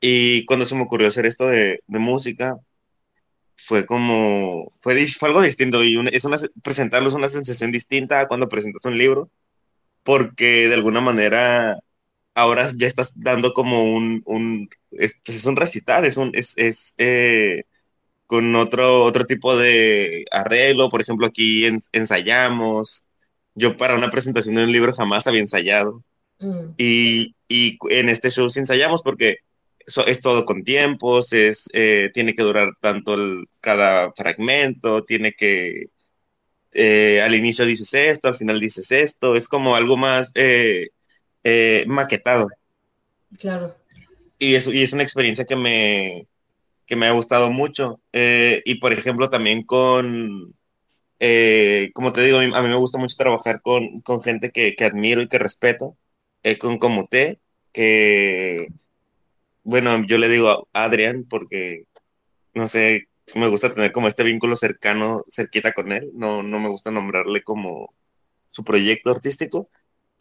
[0.00, 2.56] Y cuando se me ocurrió hacer esto de, música,
[3.56, 8.28] fue como, fue, fue algo distinto y es una, presentarlo es una sensación distinta a
[8.28, 9.30] cuando presentas un libro,
[10.02, 11.78] porque de alguna manera
[12.34, 16.56] ahora ya estás dando como un, un es, pues es un recital, es un, es,
[16.56, 17.64] es eh,
[18.26, 20.88] con otro, otro tipo de arreglo.
[20.88, 23.04] Por ejemplo, aquí ensayamos.
[23.54, 26.02] Yo para una presentación de un libro jamás había ensayado.
[26.40, 26.74] Mm.
[26.78, 29.38] Y, y, en este show sí ensayamos porque
[30.06, 35.88] es todo con tiempos, es, eh, tiene que durar tanto el, cada fragmento, tiene que...
[36.74, 40.32] Eh, al inicio dices esto, al final dices esto, es como algo más
[41.44, 42.48] eh, maquetado.
[43.38, 43.76] Claro.
[44.38, 46.26] Y es, y es una experiencia que me,
[46.86, 48.00] que me ha gustado mucho.
[48.12, 50.54] Eh, y por ejemplo, también con,
[51.20, 54.84] eh, como te digo, a mí, me gusta mucho trabajar con, con gente que, que,
[54.84, 55.96] admiro y que respeto,
[56.42, 57.38] eh, con como usted,
[57.72, 58.68] que,
[59.62, 61.84] bueno, yo le digo a Adrián porque,
[62.54, 66.68] no sé, me gusta tener como este vínculo cercano, cerquita con él, no, no me
[66.68, 67.94] gusta nombrarle como
[68.50, 69.68] su proyecto artístico,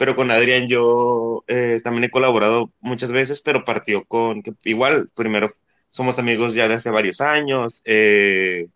[0.02, 1.44] pero con Adrián yo
[1.84, 5.48] también he colaborado muchas veces, pero partió con, igual, primero
[5.90, 8.68] somos amigos ya de hace varios años, eh,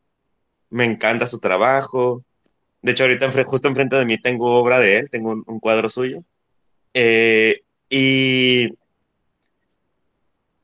[0.70, 2.24] me encanta su trabajo.
[2.84, 6.20] De hecho, ahorita justo enfrente de mí tengo obra de él, tengo un, cuadro suyo.
[6.94, 8.70] Eh, y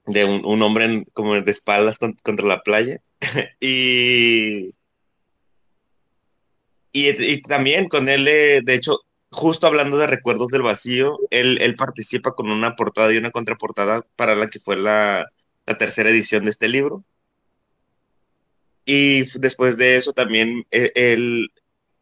[0.06, 3.02] de un, hombre como de espaldas contra la playa.
[3.60, 4.76] y,
[6.94, 9.00] y, también con él, eh, de hecho,
[9.32, 14.06] justo hablando de recuerdos del vacío, él, él participa con una portada y una contraportada
[14.16, 15.32] para la que fue la,
[15.66, 17.04] la tercera edición de este libro.
[18.86, 21.52] Y después de eso también eh, él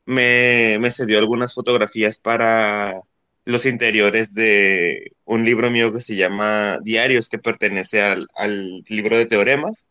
[0.06, 3.02] me, me cedió algunas fotografías para
[3.46, 9.18] los interiores de un libro mío que se llama Diarios, que pertenece al, al libro
[9.18, 9.90] de teoremas.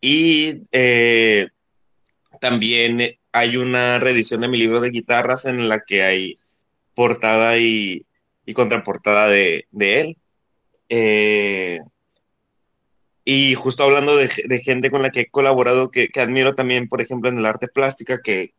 [0.00, 1.48] Y eh,
[2.40, 6.38] también hay una reedición de mi libro de guitarras en la que hay
[6.94, 8.06] portada y,
[8.46, 10.18] y contraportada de, de él.
[10.88, 11.80] Eh,
[13.24, 14.28] y justo hablando de,
[14.64, 18.20] gente con la que he colaborado, que, admiro también, por ejemplo, en el arte plástica,
[18.22, 18.54] que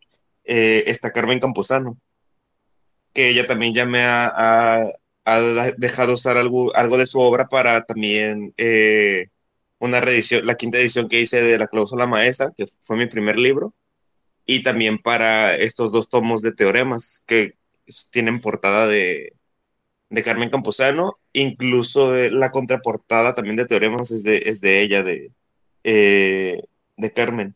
[0.45, 1.99] eh, está Carmen Camposano,
[3.13, 4.89] que ella también ya me ha,
[5.77, 9.27] dejado usar algo, algo de su obra para también eh,
[9.79, 13.38] una reedición, la quinta edición que hice de La cláusula maestra, que fue mi primer
[13.38, 13.73] libro,
[14.45, 17.56] y también para estos dos tomos de teoremas que
[18.12, 19.34] tienen portada de,
[20.10, 25.03] de Carmen Camposano, incluso eh, la contraportada también de Teoremas es de, es de ella,
[25.03, 25.32] de,
[25.84, 26.62] eh,
[26.97, 27.56] de Carmen.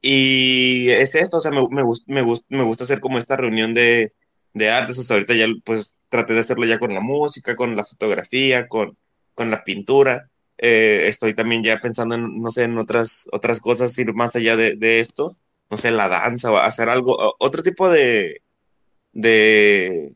[0.00, 4.12] Y es esto, o sea, me, me, me, me gusta hacer como esta reunión de,
[4.52, 7.84] de artes, hasta ahorita ya pues traté de hacerlo ya con la música, con la
[7.84, 8.96] fotografía, con,
[9.34, 10.30] con la pintura.
[10.58, 14.56] Eh, estoy también ya pensando en, no sé, en otras, otras cosas, ir más allá
[14.56, 15.36] de, de esto,
[15.70, 18.42] no sé, la danza o hacer algo, otro tipo de,
[19.12, 20.12] de,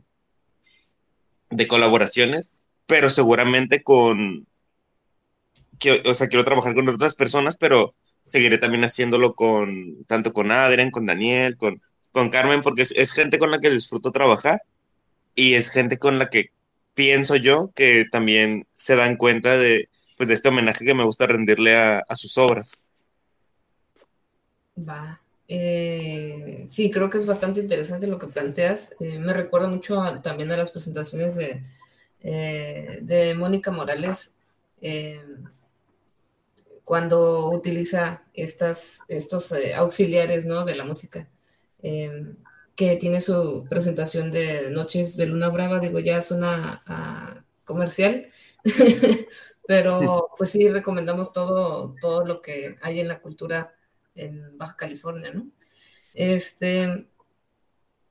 [1.69, 4.47] colaboraciones, pero seguramente con,
[5.79, 10.51] que, o sea, quiero trabajar con otras personas, pero seguiré también haciéndolo con, tanto con
[10.51, 11.83] Adrián, con Daniel, con,
[12.13, 14.63] con Carmen, porque es, gente con la que disfruto trabajar
[15.35, 16.51] y es gente con la que
[16.95, 21.27] pienso yo que también se dan cuenta de, pues, de este homenaje que me gusta
[21.27, 22.85] rendirle a, sus obras.
[24.77, 25.21] Va.
[25.51, 28.95] Eh, sí, creo que es bastante interesante lo que planteas.
[29.01, 31.63] Eh, me recuerda mucho también a las presentaciones de,
[32.21, 34.35] eh, de Mónica Morales
[36.85, 40.65] cuando utiliza estas, estos auxiliares ¿no?
[40.65, 41.29] de la música.
[41.81, 48.25] que tiene su presentación de Noches de Luna Brava, digo, ya es una comercial,
[49.67, 53.75] pero pues sí recomendamos todo, todo lo que hay en la cultura
[54.19, 55.49] en Baja California, ¿no?
[56.15, 57.07] Este,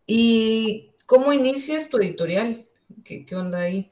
[0.06, 2.68] ¿y cómo inicias tu editorial?
[3.04, 3.92] ¿Qué, qué onda ahí?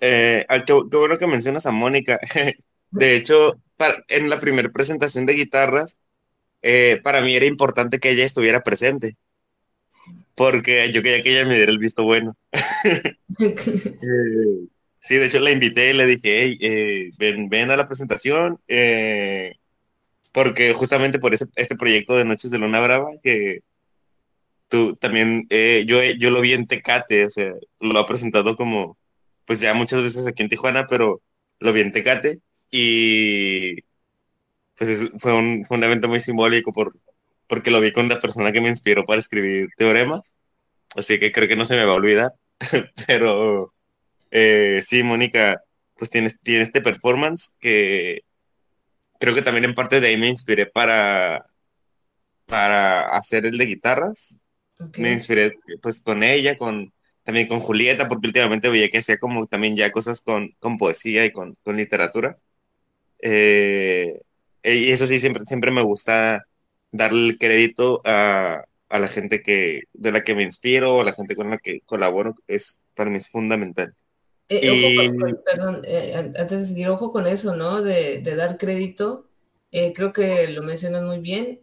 [0.00, 2.18] Eh, qué, bueno que mencionas a Mónica.
[2.90, 3.60] De hecho,
[4.08, 6.00] en la primera presentación de guitarras,
[6.62, 9.16] eh, para mí era importante que ella estuviera presente,
[10.34, 12.36] porque yo quería que ella me diera el visto bueno.
[13.38, 18.58] Eh, sí, de hecho la invité y le dije, hey, ven, ven a la presentación,
[20.36, 23.60] porque justamente por ese, este proyecto de Noches de Luna Brava, que
[24.68, 28.98] tú también, eh, yo, yo lo vi en Tecate, o sea, lo ha presentado como,
[29.46, 31.22] pues ya muchas veces aquí en Tijuana, pero
[31.58, 33.76] lo vi en Tecate y
[34.76, 36.94] pues fue, un, fue un evento muy simbólico por,
[37.46, 40.36] porque lo vi con la persona que me inspiró para escribir teoremas,
[40.96, 42.32] así que creo que no se me va a olvidar,
[43.06, 43.72] pero
[44.30, 45.62] eh, sí, Mónica,
[45.96, 48.25] pues tiene, tiene este performance que
[49.18, 51.46] creo que también en parte de ahí me inspiré para,
[52.46, 54.40] para hacer el de guitarras.
[54.98, 59.46] Me inspiré pues con ella, con, también con Julieta, porque últimamente veía que hacía como
[59.46, 62.38] también ya cosas con, con poesía y con, con literatura.
[63.20, 64.20] Eh,
[64.62, 66.46] y eso sí, siempre, siempre me gusta
[66.90, 71.12] darle el crédito a, a, la gente que, de la que me inspiro, a la
[71.12, 73.94] gente con la que colaboro, es, para mí es fundamental.
[74.48, 75.10] Eh,
[75.44, 77.82] perdón, eh, antes de seguir, ojo con eso, ¿no?
[77.82, 79.26] De, dar crédito.
[79.72, 81.60] Eh, creo que lo mencionas muy bien.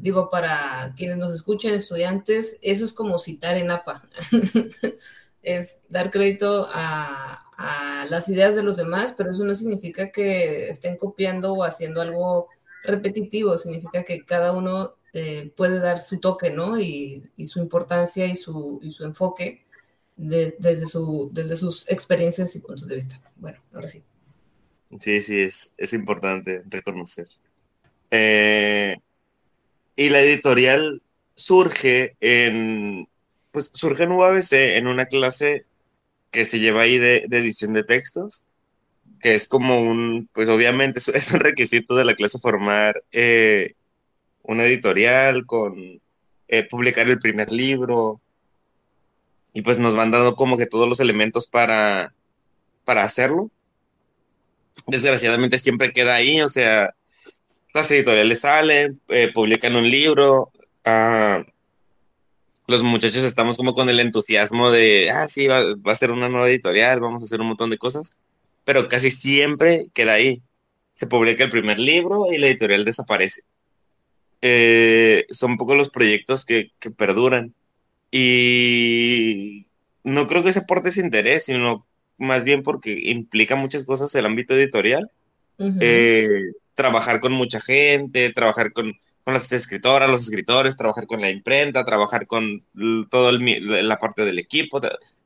[0.00, 4.02] digo, para quienes nos escuchen, estudiantes, eso es como citar en APA.
[5.42, 7.38] es dar crédito a,
[8.08, 12.48] las ideas de los demás, pero eso no significa que estén copiando o haciendo algo
[12.82, 14.96] repetitivo, significa que cada uno
[15.56, 16.80] puede dar su toque, ¿no?
[16.80, 19.62] Y, su importancia y su, y su enfoque
[20.16, 23.20] desde, su, desde sus experiencias y puntos de vista.
[23.36, 24.02] Bueno, ahora sí.
[25.00, 27.26] Sí, sí, es, es importante reconocer.
[28.10, 28.96] Eh,
[29.96, 31.02] y la editorial
[31.34, 33.08] surge en,
[33.50, 35.64] pues surge en UABC en una clase
[36.30, 38.46] que se lleva ahí de, edición de textos,
[39.20, 43.74] que es como un, pues obviamente es, un requisito de la clase formar eh,
[44.42, 46.00] una editorial con
[46.48, 48.20] eh, publicar el primer libro,
[49.52, 52.14] y pues nos van dando como que todos los elementos para,
[52.84, 53.50] para hacerlo.
[54.86, 56.94] Desgraciadamente siempre queda ahí, o sea,
[57.74, 60.50] las editoriales salen, eh, publican un libro,
[60.84, 61.44] ah,
[62.66, 66.48] los muchachos estamos como con el entusiasmo de, ah, sí, va, a ser una nueva
[66.48, 68.18] editorial, vamos a hacer un montón de cosas,
[68.64, 70.42] pero casi siempre queda ahí.
[70.94, 73.42] Se publica el primer libro y la editorial desaparece.
[74.42, 77.54] Eh, son pocos los proyectos que, que perduran.
[78.14, 79.66] Y
[80.04, 81.86] no creo que se porte ese interés, sino
[82.18, 85.10] más bien porque implica muchas cosas el ámbito editorial.
[85.80, 88.92] Eh, trabajar con mucha gente, trabajar con,
[89.24, 92.64] con, las escritoras, los escritores, trabajar con la imprenta, trabajar con
[93.10, 94.80] toda la parte del equipo.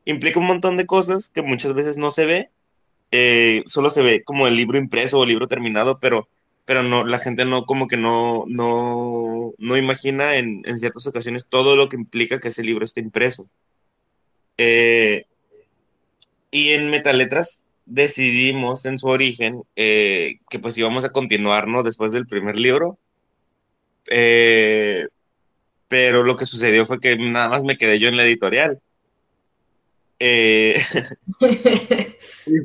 [0.04, 2.50] Implica un montón de cosas que muchas veces no se ve.
[3.10, 6.28] Eh, solo se ve como el libro impreso o el libro terminado, pero
[6.66, 11.46] pero no, la gente no, como que no, no, no imagina en, en, ciertas ocasiones
[11.48, 13.48] todo lo que implica que ese libro esté impreso.
[14.58, 15.24] Eh,
[16.50, 21.84] y en Metaletras decidimos en su origen eh, que pues íbamos a continuar, ¿no?
[21.84, 22.98] Después del primer libro.
[24.08, 25.06] Eh,
[25.88, 28.80] pero lo que sucedió fue que nada más me quedé yo en la editorial.
[30.18, 30.76] Eh,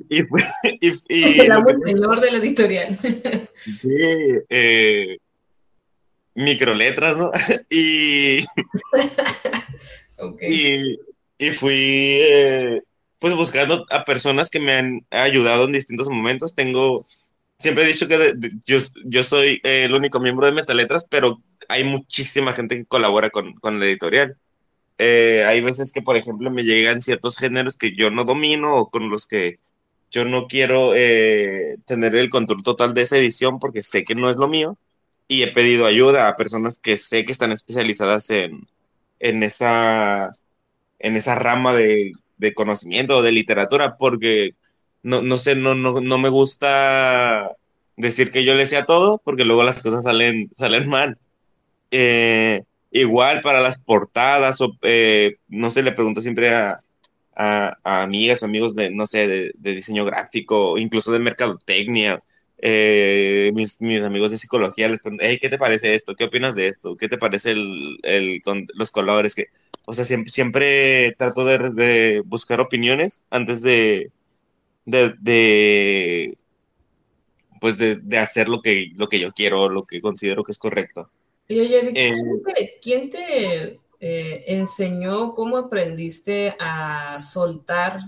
[0.09, 0.41] y, fue,
[1.19, 2.97] el amo señor de la editorial.
[3.63, 3.89] sí,
[4.49, 5.17] eh,
[6.35, 7.31] microletras, ¿no?
[7.69, 8.45] y,
[11.39, 12.81] y, fui eh,
[13.19, 16.55] pues buscando a personas que me han ayudado en distintos momentos.
[16.55, 17.05] Tengo,
[17.59, 18.33] siempre he dicho que
[18.65, 23.53] yo, yo soy el único miembro de Metaletras, pero hay muchísima gente que colabora con,
[23.55, 24.37] con la editorial.
[24.97, 28.89] Eh, hay veces que, por ejemplo, me llegan ciertos géneros que yo no domino o
[28.89, 29.59] con los que
[30.11, 34.29] yo no quiero eh, tener el control total de esa edición porque sé que no
[34.29, 34.77] es lo mío
[35.27, 38.67] y he pedido ayuda a personas que sé que están especializadas en,
[39.19, 40.31] en, esa,
[40.99, 44.55] en esa rama de, de conocimiento o de literatura porque
[45.03, 47.51] no, no sé, no, no, no me gusta
[47.97, 51.17] decir que yo le sé a todo porque luego las cosas salen, salen mal.
[51.91, 56.75] Eh, igual para las portadas, o eh, no sé, le pregunto siempre a,
[57.83, 62.21] amigas o amigos de, no sé, de, diseño gráfico, incluso de mercadotecnia,
[62.59, 66.15] eh, mis, mis, amigos de psicología, les pregunto, hey, ¿qué te parece esto?
[66.15, 66.95] ¿Qué opinas de esto?
[66.97, 68.41] ¿Qué te parece el, el
[68.75, 69.33] los colores?
[69.35, 69.47] que
[69.87, 74.11] O sea, siempre, siempre trato de, de buscar opiniones antes de,
[74.85, 76.37] de, de
[77.59, 80.57] pues de, de, hacer lo que, lo que yo quiero, lo que considero que es
[80.57, 81.09] correcto.
[81.51, 87.99] Y oye, eh, ¿quién te eh, enseñó cómo aprendiste a soltar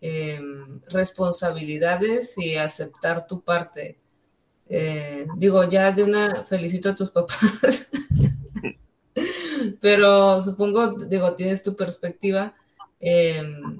[0.00, 3.96] em, responsabilidades y aceptar tu parte?
[4.68, 7.86] Eh, digo, ya de una felicito a tus papás,
[9.80, 12.56] pero supongo, digo, tienes tu perspectiva.
[12.98, 13.78] Em,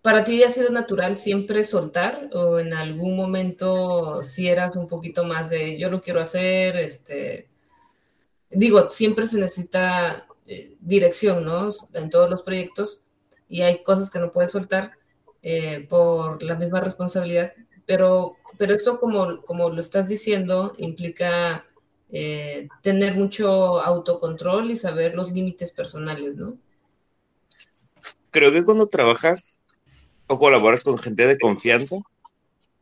[0.00, 5.24] ¿Para ti ha sido natural siempre soltar o en algún momento si eras un poquito
[5.24, 7.48] más de yo lo quiero hacer, este,
[8.50, 11.70] digo, siempre se necesita eh, dirección, ¿no?
[11.92, 13.04] En todos los proyectos
[13.48, 14.92] y hay cosas que no puedes soltar
[15.42, 17.52] eh, por la misma responsabilidad,
[17.86, 21.66] pero, pero esto, como, como lo estás diciendo, implica
[22.10, 26.58] eh, tener mucho autocontrol y saber los límites personales, ¿no?
[28.30, 29.60] Creo que cuando trabajas
[30.26, 31.96] o colaboras con gente de confianza,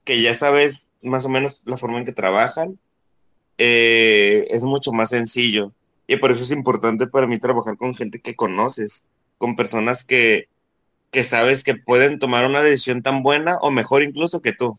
[0.04, 2.78] que ya sabes más o menos la forma en que trabajan,
[3.58, 5.72] eh, es mucho más sencillo.
[6.06, 10.48] Y por eso es importante para mí trabajar con gente que conoces, con personas que,
[11.10, 14.78] que sabes que pueden tomar una decisión tan buena o mejor incluso que tú.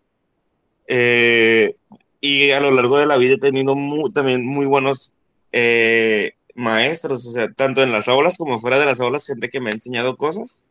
[0.87, 1.75] Eh,
[2.21, 3.75] y a lo largo de la vida he tenido
[4.13, 5.13] también muy buenos
[5.51, 9.59] eh, maestros, o sea, tanto en las aulas como fuera de las aulas, gente que
[9.59, 10.65] me ha enseñado cosas.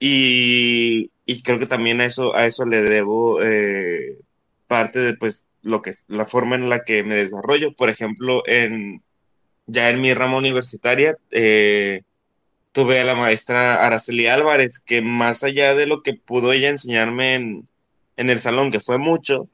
[0.00, 3.38] Y, y creo que también a eso, a eso le debo
[4.66, 7.72] parte de, pues, lo que la forma en la que me desarrollo.
[7.72, 9.02] Por ejemplo, en,
[9.66, 12.02] ya en mi rama universitaria, eh,
[12.72, 17.34] tuve a la maestra Araceli Álvarez, que más allá de lo que pudo ella enseñarme
[17.34, 17.68] en,
[18.16, 19.48] en el salón, que fue mucho,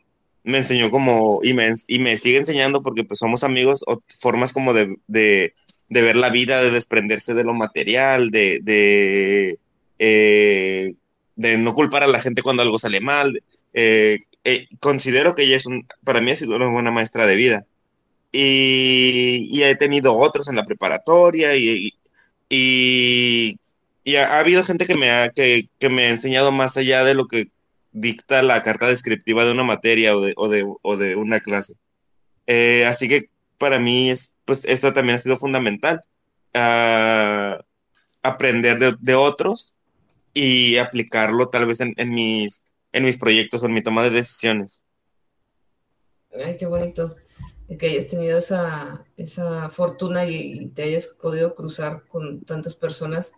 [0.44, 4.52] me enseñó como, y me, y me sigue enseñando porque pues somos amigos, o formas
[4.52, 5.52] como de, de,
[5.90, 9.58] de ver la vida, de desprenderse de lo material, de, de,
[9.98, 10.94] eh,
[11.36, 13.42] de no culpar a la gente cuando algo sale mal,
[13.74, 17.36] eh, eh, considero que ella es un, para mí ha sido una buena maestra de
[17.36, 17.66] vida.
[18.32, 21.94] Y, he tenido otros en la preparatoria y,
[22.48, 23.58] y,
[24.16, 27.50] ha, habido gente que me, ha, que, me ha enseñado más allá de lo que
[27.92, 31.74] dicta la carta descriptiva de una materia o de, o de, o de una clase.
[32.46, 36.00] Eh, así que para mí es, pues esto también ha sido fundamental.
[36.54, 37.62] Uh,
[38.22, 39.76] aprender de, de, otros
[40.34, 44.10] y aplicarlo tal vez en, en mis en mis proyectos o en mi toma de
[44.10, 44.82] decisiones.
[46.44, 47.16] Ay, qué bonito
[47.76, 53.34] que hayas tenido esa, esa fortuna y, te hayas podido cruzar con tantas personas.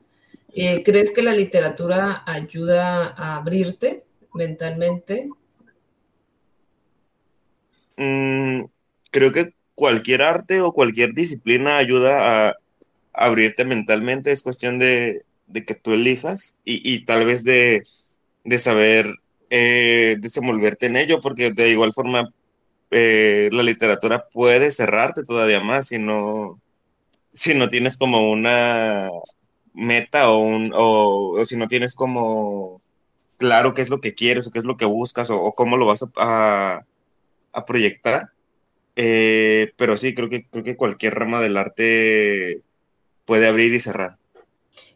[0.52, 5.28] Eh, ¿Crees que la literatura ayuda a abrirte mentalmente?
[7.96, 8.66] Mm,
[9.10, 12.56] creo que cualquier arte o cualquier disciplina ayuda a
[13.12, 14.30] abrirte mentalmente.
[14.30, 17.82] Es cuestión de, que tú elijas y, y tal vez de,
[18.44, 19.16] de saber
[19.50, 22.32] eh, desenvolverte en ello, porque de igual forma
[22.92, 26.60] eh, la literatura puede cerrarte todavía más si no,
[27.32, 29.10] si no tienes como una
[29.74, 32.80] meta o, un, o, si no tienes como
[33.38, 35.86] claro qué es lo que quieres o qué es lo que buscas o, cómo lo
[35.86, 36.84] vas a,
[37.52, 38.30] a, proyectar.
[38.96, 42.62] Eh, pero sí, creo que, creo que cualquier rama del arte
[43.24, 44.18] puede abrir y cerrar.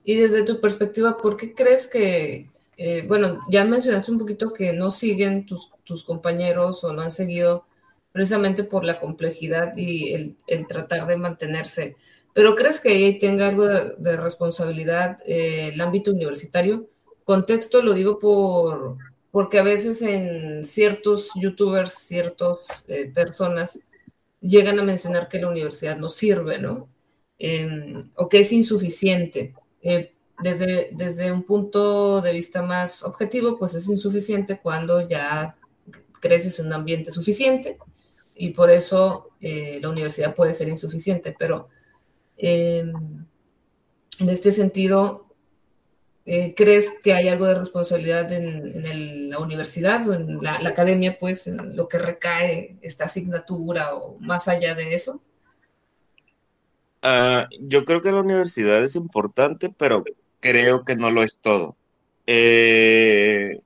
[0.05, 4.73] Y desde tu perspectiva, ¿por qué crees que, eh, bueno, ya mencionaste un poquito que
[4.73, 5.71] no siguen tus,
[6.05, 7.67] compañeros o no han seguido
[8.13, 11.97] precisamente por la complejidad y el, tratar de mantenerse.
[12.33, 16.89] pero ¿crees que ahí tenga algo de, responsabilidad eh, el ámbito universitario?
[17.25, 18.97] Contexto lo digo por,
[19.31, 23.81] porque a veces en ciertos youtubers, ciertas eh, personas
[24.41, 26.89] llegan a mencionar que la universidad no sirve, ¿no?
[27.39, 29.55] Em, o que es insuficiente.
[29.83, 35.57] Eh, desde, desde un punto de vista más objetivo, pues es insuficiente cuando ya
[36.21, 37.79] creces en un ambiente suficiente
[38.35, 41.69] y por eso la universidad puede ser insuficiente, pero
[42.37, 42.93] Em,
[44.19, 45.27] en este sentido,
[46.27, 51.47] eh, ¿crees que hay algo de responsabilidad en, la universidad o en la, academia, pues,
[51.47, 55.21] en lo que recae esta asignatura o más allá de eso?
[57.03, 60.05] Ah, yo creo que la universidad es importante, pero
[60.45, 61.75] creo que no lo es todo.
[62.27, 63.61] Eh,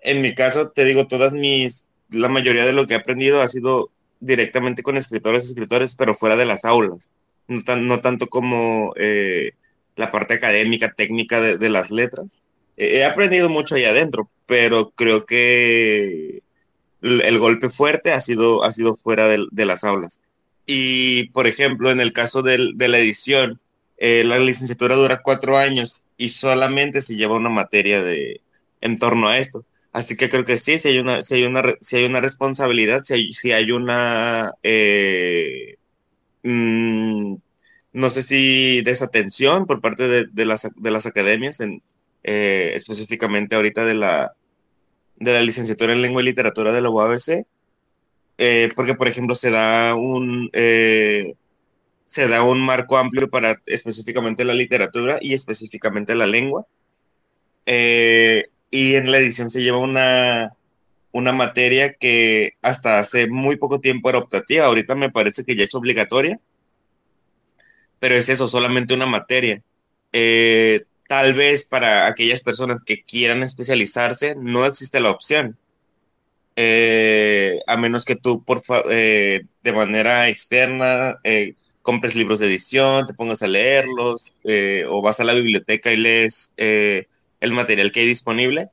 [0.00, 3.48] en mi caso, te digo, todas mis, la mayoría de lo que he aprendido ha
[3.48, 7.10] sido directamente con escritores y escritores, pero fuera de las aulas
[7.48, 9.52] no, tanto como eh,
[9.96, 12.44] la parte académica, técnica de, las letras.
[12.76, 16.42] he aprendido mucho ahí adentro, pero creo que
[17.02, 20.20] el, golpe fuerte ha sido, ha sido fuera de, las aulas.
[20.66, 23.60] Y, por ejemplo, en el caso de la edición,
[23.98, 28.40] eh, la licenciatura dura cuatro años y solamente se lleva una materia de,
[28.80, 29.64] en torno a esto.
[29.92, 33.02] Así que creo que sí, si hay una, si hay una, si hay una responsabilidad,
[33.04, 35.76] si hay, si hay una eh,
[36.44, 37.36] Mm,
[37.94, 41.82] no sé si desatención por parte de, las, de las, academias, en,
[42.22, 44.34] eh, específicamente ahorita de la,
[45.16, 47.46] de la licenciatura en lengua y literatura de la UABC,
[48.76, 50.50] porque por ejemplo se da un
[52.06, 56.66] se da un marco amplio para específicamente la literatura y específicamente la lengua.
[57.66, 60.52] y en la edición se lleva una,
[61.14, 65.62] una materia que hasta hace muy poco tiempo era optativa, ahorita me parece que ya
[65.62, 66.40] es obligatoria,
[68.00, 69.62] pero es eso, solamente una materia.
[70.12, 75.56] Eh, tal vez para aquellas personas que quieran especializarse no existe la opción.
[76.56, 81.20] Eh, a menos que tú por eh, de manera externa
[81.84, 84.36] compres libros de edición, te pongas a leerlos
[84.90, 88.70] o vas a la biblioteca y lees el material que hay disponible.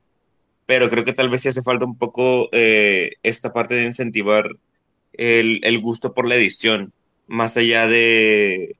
[0.66, 4.49] Pero creo que tal vez sí hace falta un poco eh, esta parte de incentivar
[5.14, 6.93] el, gusto por la edición,
[7.28, 8.78] más allá de,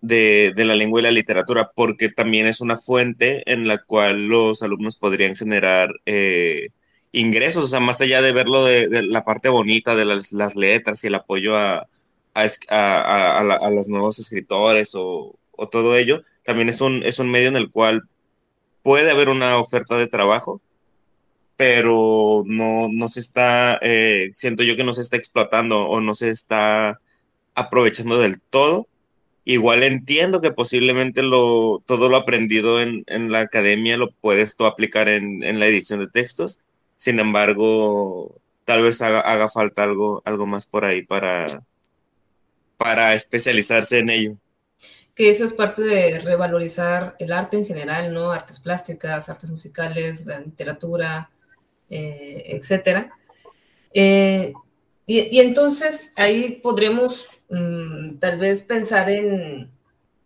[0.00, 4.62] de, la lengua y la literatura, porque también es una fuente en la cual los
[4.62, 6.70] alumnos podrían generar eh,
[7.12, 11.08] ingresos, o sea, más allá de verlo de, la parte bonita de las, letras y
[11.08, 11.86] el apoyo a,
[12.68, 17.56] a, los nuevos escritores o, o, todo ello, también es un, es un medio en
[17.56, 18.02] el cual
[18.82, 20.60] puede haber una oferta de trabajo
[21.56, 26.14] pero no, no se está, eh, siento yo que no se está explotando o no
[26.14, 27.00] se está
[27.54, 28.88] aprovechando del todo.
[29.44, 35.08] Igual entiendo que posiblemente lo, todo lo aprendido en, la academia lo puedes tú aplicar
[35.08, 36.60] en, la edición de textos.
[36.96, 38.34] Sin embargo,
[38.64, 41.62] tal vez haga, falta algo, algo más por ahí para,
[42.76, 44.36] para especializarse en ello.
[45.14, 48.32] Que eso es parte de revalorizar el arte en general, ¿no?
[48.32, 51.30] Artes plásticas, artes musicales, la literatura,
[51.88, 53.10] eh, etcétera.
[53.94, 54.52] Eh,
[55.06, 59.70] y, entonces ahí podremos mm, tal vez pensar en,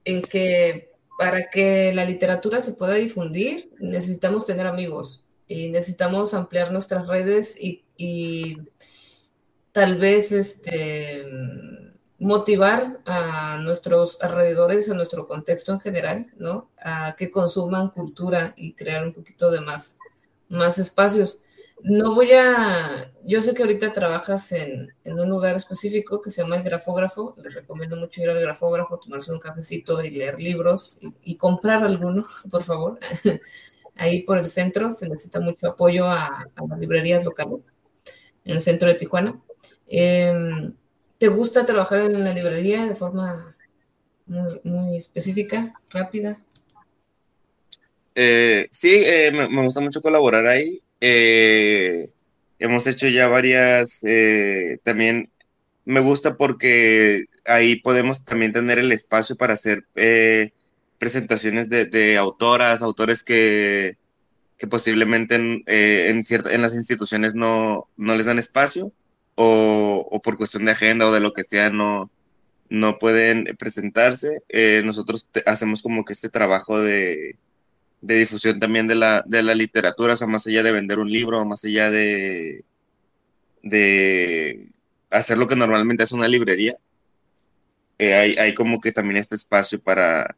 [0.05, 0.89] en, que
[1.19, 7.57] para que la literatura se pueda difundir necesitamos tener amigos y necesitamos ampliar nuestras redes
[7.61, 8.57] y, y
[9.73, 11.23] tal vez este,
[12.21, 16.71] motivar a nuestros alrededores, a nuestro contexto en general, ¿no?
[16.79, 19.97] A que consuman cultura y crear un poquito de más,
[20.51, 21.41] más espacios.
[21.83, 26.57] No voy a, yo sé que ahorita trabajas en, un lugar específico que se llama
[26.57, 31.37] el grafógrafo, les recomiendo mucho ir al grafógrafo, tomarse un cafecito y leer libros y,
[31.37, 32.99] comprar alguno, por favor.
[33.97, 37.61] Ahí por el centro se necesita mucho apoyo a, las librerías locales,
[38.45, 39.41] en el centro de Tijuana.
[39.87, 40.75] Em,
[41.21, 43.53] ¿Te gusta trabajar en la librería de forma
[44.27, 46.41] muy, específica, rápida?
[48.15, 50.81] Eh, sí, eh, me, gusta mucho colaborar ahí.
[50.99, 52.09] Eh,
[52.59, 55.31] hemos hecho ya varias, eh, también
[55.85, 60.53] me gusta porque ahí podemos también tener el espacio para hacer eh,
[60.99, 63.99] presentaciones de, autoras, autores que,
[64.57, 68.91] que posiblemente en, en, las instituciones no, no les dan espacio
[69.43, 72.11] o, por cuestión de agenda o de lo que sea no,
[72.69, 74.43] no pueden presentarse.
[74.85, 77.37] nosotros hacemos como que este trabajo de
[78.01, 81.11] de difusión también de la, de la literatura, o sea, más allá de vender un
[81.11, 82.65] libro, más allá de,
[83.63, 84.69] de
[85.11, 86.77] hacer lo que normalmente hace una librería.
[87.99, 90.37] eh, hay, hay, como que también este espacio para,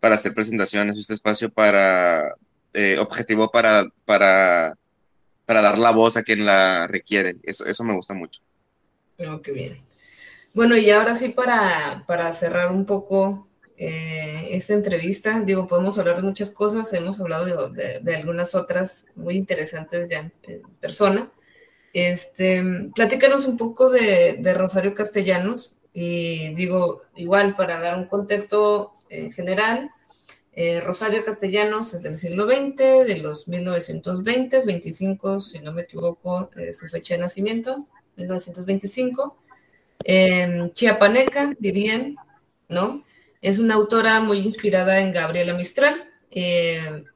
[0.00, 2.34] para hacer presentaciones, este espacio para,
[2.74, 4.76] eh, objetivo para, para,
[5.50, 7.34] para dar la voz a quien la requiere.
[7.42, 8.40] Eso, eso me gusta mucho.
[9.18, 9.80] Oh, qué bien.
[10.54, 16.18] Bueno, y ahora sí para, para cerrar un poco eh, esta entrevista, digo, podemos hablar
[16.18, 21.32] de muchas cosas, hemos hablado de, de, algunas otras muy interesantes ya en persona.
[21.92, 22.62] Este,
[22.94, 29.32] platícanos un poco de, de, Rosario Castellanos y digo, igual para dar un contexto eh,
[29.32, 29.90] general,
[30.62, 36.50] eh, Rosario Castellanos es del siglo XX, de los 1920, 25, si no me equivoco,
[36.56, 37.86] eh, su fecha de nacimiento,
[38.16, 39.36] 1925.
[40.04, 42.16] Em, chiapaneca, dirían,
[42.68, 43.02] ¿no?
[43.40, 46.06] Es una autora muy inspirada en Gabriela Mistral.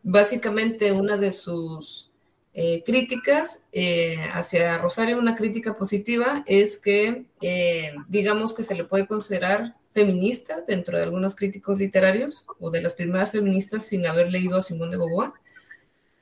[0.03, 2.11] básicamente una de sus
[2.57, 8.85] eh, críticas eh, hacia Rosario, una crítica positiva es que eh, digamos que se le
[8.85, 14.31] puede considerar feminista dentro de algunos críticos literarios o de las primeras feministas sin haber
[14.31, 15.31] leído a Simón de Beauvoir,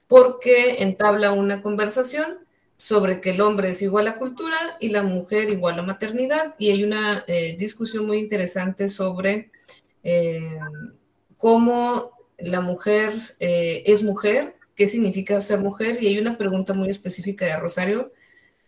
[0.06, 2.38] porque entabla una conversación
[2.76, 6.70] sobre que el hombre es igual a cultura y la mujer igual a maternidad y
[6.70, 7.24] hay una
[7.56, 9.50] discusión muy interesante sobre
[11.36, 17.46] cómo la mujer es mujer qué significa ser mujer y hay una pregunta muy específica
[17.46, 18.12] de Rosario.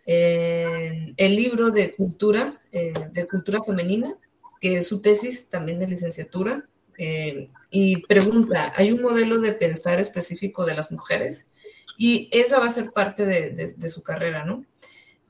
[0.07, 4.15] el libro de cultura, eh, de cultura femenina,
[4.83, 10.75] su tesis también de licenciatura, eh, y pregunta, ¿hay un modelo de pensar específico de
[10.75, 11.49] las mujeres?
[11.97, 14.65] Y esa va a ser parte de, su carrera, ¿no?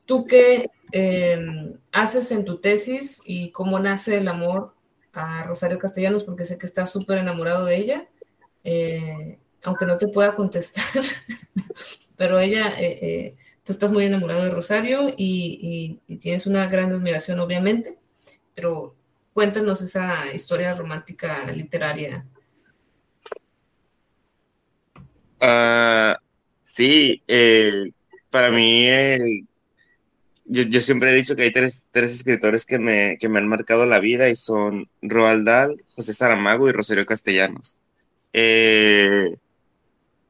[0.07, 1.39] ¿Tú qué eh,
[1.93, 4.75] haces en tu tesis y cómo nace el amor
[5.13, 6.25] a Rosario Castellanos?
[6.25, 8.09] Porque sé que estás súper enamorado de ella
[9.65, 10.85] aunque no te pueda contestar,
[12.17, 17.41] pero ella, eh, eh, tú estás muy enamorado de Rosario y, tienes una gran admiración,
[17.41, 17.99] obviamente,
[18.55, 18.87] pero
[19.35, 22.25] cuéntanos esa historia romántica literaria.
[25.43, 26.15] Uh,
[26.63, 27.91] sí, eh,
[28.31, 28.87] para mí,
[30.47, 34.01] yo, siempre he dicho que hay tres, escritores que me, que me, han marcado la
[34.01, 37.79] vida y son Roald Dahl, José Saramago y Rosario Castellanos.
[38.33, 39.37] Eh,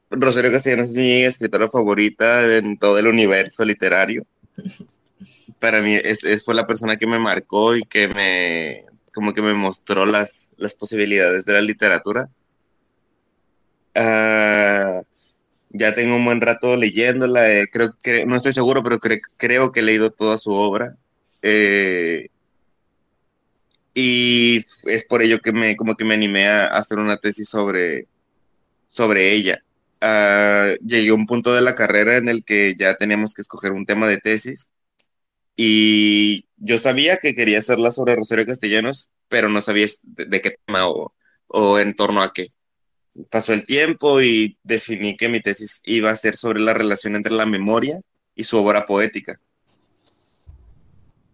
[0.09, 4.25] Rosario Castellanos es mi escritora favorita en todo el universo literario.
[5.59, 8.83] Para mí es, fue la persona que me marcó y que me,
[9.15, 12.29] como que me mostró las, las posibilidades de la literatura.
[13.95, 15.05] Uh,
[15.69, 19.79] ya tengo un buen rato leyéndola, eh, creo que, no estoy seguro, pero creo que
[19.79, 20.97] he leído toda su obra.
[21.41, 22.27] Eh,
[23.93, 28.07] y es por ello que me, como que me animé a hacer una tesis sobre,
[28.89, 29.63] sobre ella.
[30.01, 33.71] Uh, llegué a un punto de la carrera en el que ya teníamos que escoger
[33.71, 34.71] un tema de tesis
[35.55, 40.87] y yo sabía que quería hacerla sobre Rosario Castellanos, pero no sabía de, qué tema
[40.87, 41.13] o,
[41.47, 42.51] o, en torno a qué.
[43.29, 47.33] Pasó el tiempo y definí que mi tesis iba a ser sobre la relación entre
[47.33, 48.01] la memoria
[48.35, 49.39] y su obra poética.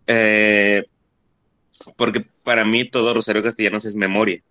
[0.07, 0.83] Eh,
[1.97, 4.43] porque para mí todo Rosario Castellanos es memoria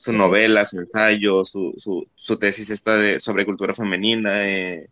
[0.00, 4.48] su novela, su ensayo, su, su, su tesis esta de, sobre cultura femenina.
[4.48, 4.88] Eh,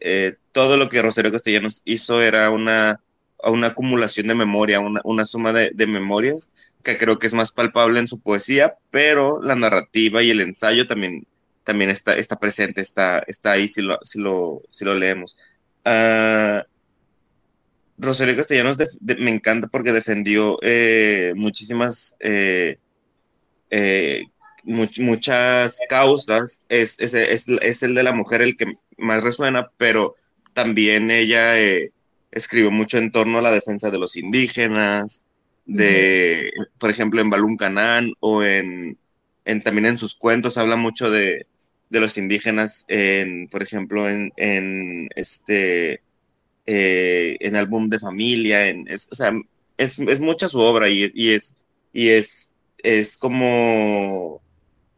[0.00, 3.00] eh, todo lo que Rosario Castellanos hizo era una,
[3.42, 8.00] una acumulación de memoria, una, una suma de, memorias que creo que es más palpable
[8.00, 11.26] en su poesía, pero la narrativa y el ensayo también,
[11.64, 15.36] también está, está presente, está, está ahí si lo, si lo, si lo leemos.
[15.84, 16.62] Uh,
[17.98, 22.78] Rosario Castellanos me encanta porque defendió eh, muchísimas eh,
[24.64, 28.66] muchas causas, es, es, es, el de la mujer el que
[28.98, 30.14] más resuena, pero
[30.52, 31.92] también ella eh,
[32.30, 35.22] escribió mucho en torno a la defensa de los indígenas,
[35.66, 38.98] de, por ejemplo, en Balún Canán o en,
[39.44, 41.46] en, también en sus cuentos habla mucho de,
[41.90, 46.00] de los indígenas, en, por ejemplo, en, en este,
[46.66, 49.32] eh, en álbum de familia, en, es, o sea,
[49.76, 51.54] es, es mucha su obra y, y es,
[51.92, 54.40] y es es como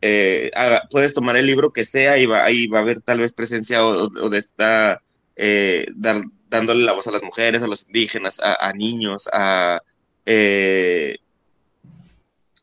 [0.03, 0.51] eh,
[0.91, 3.85] puedes tomar el libro que sea y va, ahí va a haber tal vez presencia
[3.85, 5.03] o, de esta
[5.37, 9.81] eh, dándole la voz a las mujeres, a los indígenas, a, niños, a
[10.27, 11.17] eh,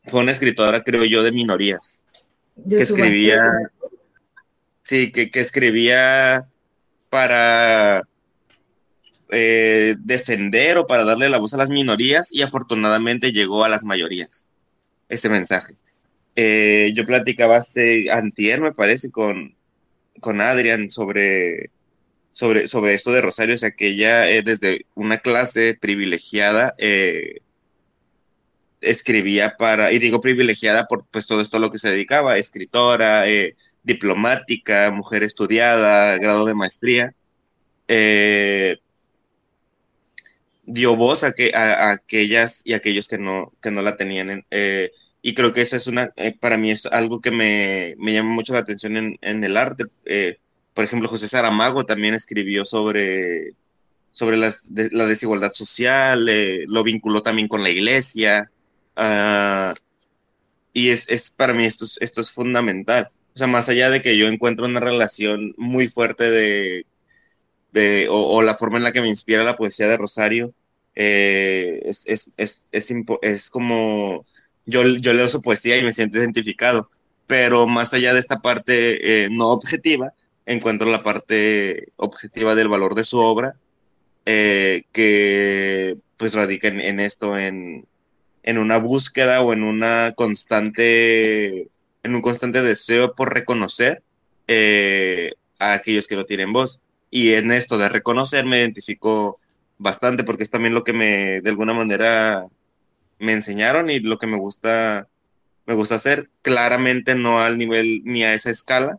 [0.04, 2.02] fue una escritora, creo yo, de minorías.
[2.68, 3.40] que escribía.
[4.82, 6.48] Sí, que, que, escribía
[7.10, 8.08] para
[9.28, 14.46] defender o para darle la voz a las minorías y afortunadamente llegó a las mayorías
[15.08, 15.76] ese mensaje.
[16.40, 19.56] Eh, yo platicaba hace antier, me parece, con,
[20.20, 21.72] con Adrián sobre,
[22.30, 27.40] sobre, sobre esto de Rosario, o sea, que ella eh, desde una clase privilegiada eh,
[28.80, 33.28] escribía para, y digo privilegiada por pues todo esto a lo que se dedicaba, escritora,
[33.28, 37.14] eh, diplomática, mujer estudiada, grado de maestría,
[40.66, 44.44] dio voz a, que, a, aquellas y aquellos que no, que no la tenían.
[44.52, 44.92] Eh,
[45.28, 48.52] y creo que eso es una, para mí es algo que me, me llama mucho
[48.54, 49.84] la atención en, en el arte.
[50.74, 53.54] por ejemplo, José Saramago también escribió sobre
[54.18, 56.26] sobre las, la desigualdad social,
[56.66, 58.50] lo vinculó también con la iglesia.
[58.96, 59.74] Ah,
[60.72, 63.10] y es, es, para mí esto, esto es fundamental.
[63.34, 66.86] O sea, más allá de que yo encuentro una relación muy fuerte de,
[67.72, 70.52] de o, la forma en la que me inspira la poesía de Rosario,
[70.96, 72.66] eh, es, es, es,
[73.22, 74.24] es, como,
[74.68, 76.90] yo, yo leo su poesía y me siento identificado,
[77.26, 80.12] pero más allá de esta parte eh, no objetiva,
[80.46, 83.56] encuentro la parte objetiva del valor de su obra
[84.30, 87.86] eh, que pues radica en, esto, en,
[88.44, 91.68] una búsqueda o en una constante,
[92.02, 94.02] en un constante deseo por reconocer
[94.46, 96.82] eh, a aquellos que no tienen voz.
[97.10, 99.36] Y en esto de reconocer me identifico
[99.78, 102.46] bastante porque es también lo que me, de alguna manera,
[103.18, 105.08] me enseñaron y lo que me gusta,
[105.66, 106.30] me gusta hacer.
[106.42, 108.98] Claramente no al nivel ni a esa escala,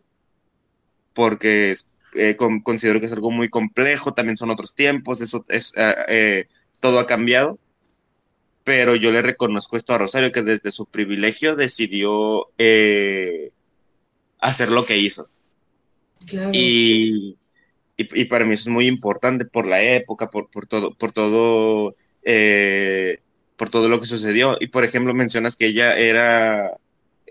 [1.14, 1.74] porque
[2.14, 6.48] eh, considero que es algo muy complejo, también son otros tiempos, eso es, eh, eh,
[6.80, 7.58] todo ha cambiado,
[8.64, 12.48] pero yo le reconozco esto a Rosario, que desde su privilegio decidió
[14.38, 15.28] hacer lo que hizo.
[16.52, 17.36] Y,
[17.96, 21.92] y, para mí eso es muy importante por la época, por, por todo, por todo,
[23.60, 24.56] por todo lo que sucedió.
[24.58, 26.72] Y por ejemplo, mencionas que ella era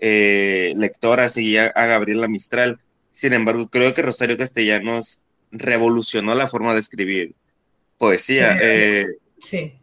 [0.00, 6.80] lectora, seguía a Gabriela Mistral sin embargo, creo que Rosario Castellanos revolucionó la forma de
[6.80, 7.34] escribir
[7.98, 8.56] poesía.
[9.40, 9.56] sí.
[9.56, 9.76] Eh,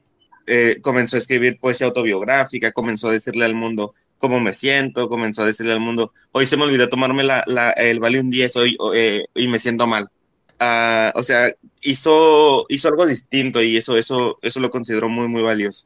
[0.49, 5.41] eh, comenzó a escribir poesía autobiográfica, comenzó a decirle al mundo cómo me siento, comenzó
[5.41, 7.43] a decirle al mundo, hoy se me olvidó tomarme la,
[7.75, 10.09] el Valium 10 hoy, eh, y me siento mal.
[10.57, 15.41] Ah, o sea, hizo, hizo algo distinto y eso, eso, eso lo considero muy, muy
[15.41, 15.85] valioso.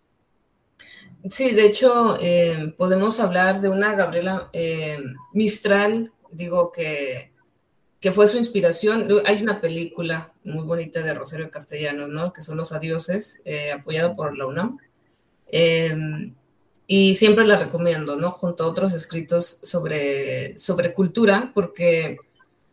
[1.30, 2.18] Sí, de hecho,
[2.78, 4.50] podemos hablar de una Gabriela
[5.34, 7.32] Mistral, digo que
[8.02, 9.08] que fue su inspiración.
[9.26, 12.34] Hay una película muy bonita de Rosario Castellanos, ¿no?
[12.34, 14.80] Que son Los Adioses, eh, apoyado por la UNAM.
[15.48, 16.34] Em,
[16.88, 18.32] y siempre la recomiendo, ¿no?
[18.32, 22.18] Junto a otros escritos sobre, sobre cultura, porque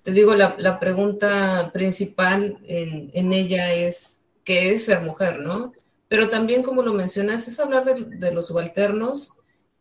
[0.03, 5.73] te digo, la, la pregunta principal en, en, ella es qué es ser mujer, ¿no?
[6.09, 9.35] Pero también, como lo mencionas, es hablar de, los subalternos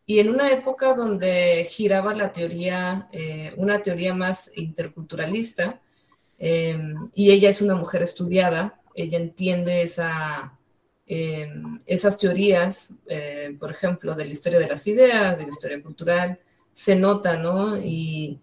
[0.06, 5.80] y en una época donde giraba la teoría, eh, una teoría más interculturalista,
[6.38, 10.58] em, y ella es una mujer estudiada, ella entiende esa,
[11.06, 15.82] em, esas teorías, eh, por ejemplo, de la historia de las ideas, de la historia
[15.82, 16.38] cultural,
[16.72, 17.76] se nota, ¿no?
[17.78, 18.40] Y,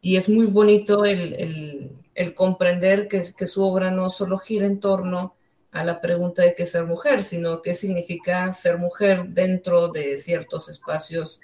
[0.00, 4.66] y es muy bonito el, el, el comprender que, que, su obra no solo gira
[4.66, 5.34] en torno
[5.76, 10.70] a la pregunta de qué ser mujer, sino qué significa ser mujer dentro de ciertos
[10.70, 11.40] espacios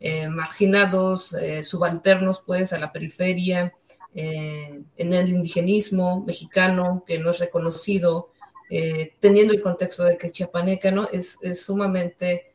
[0.00, 3.72] eh, marginados, eh, subalternos, pues, a la periferia,
[4.12, 8.30] eh, en el indigenismo mexicano, que no es reconocido,
[9.20, 11.06] teniendo el contexto de que es chiapaneca, ¿no?
[11.12, 12.52] Es sumamente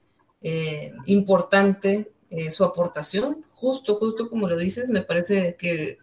[1.05, 2.11] importante
[2.49, 5.99] su aportación, justo, justo como lo dices, me parece que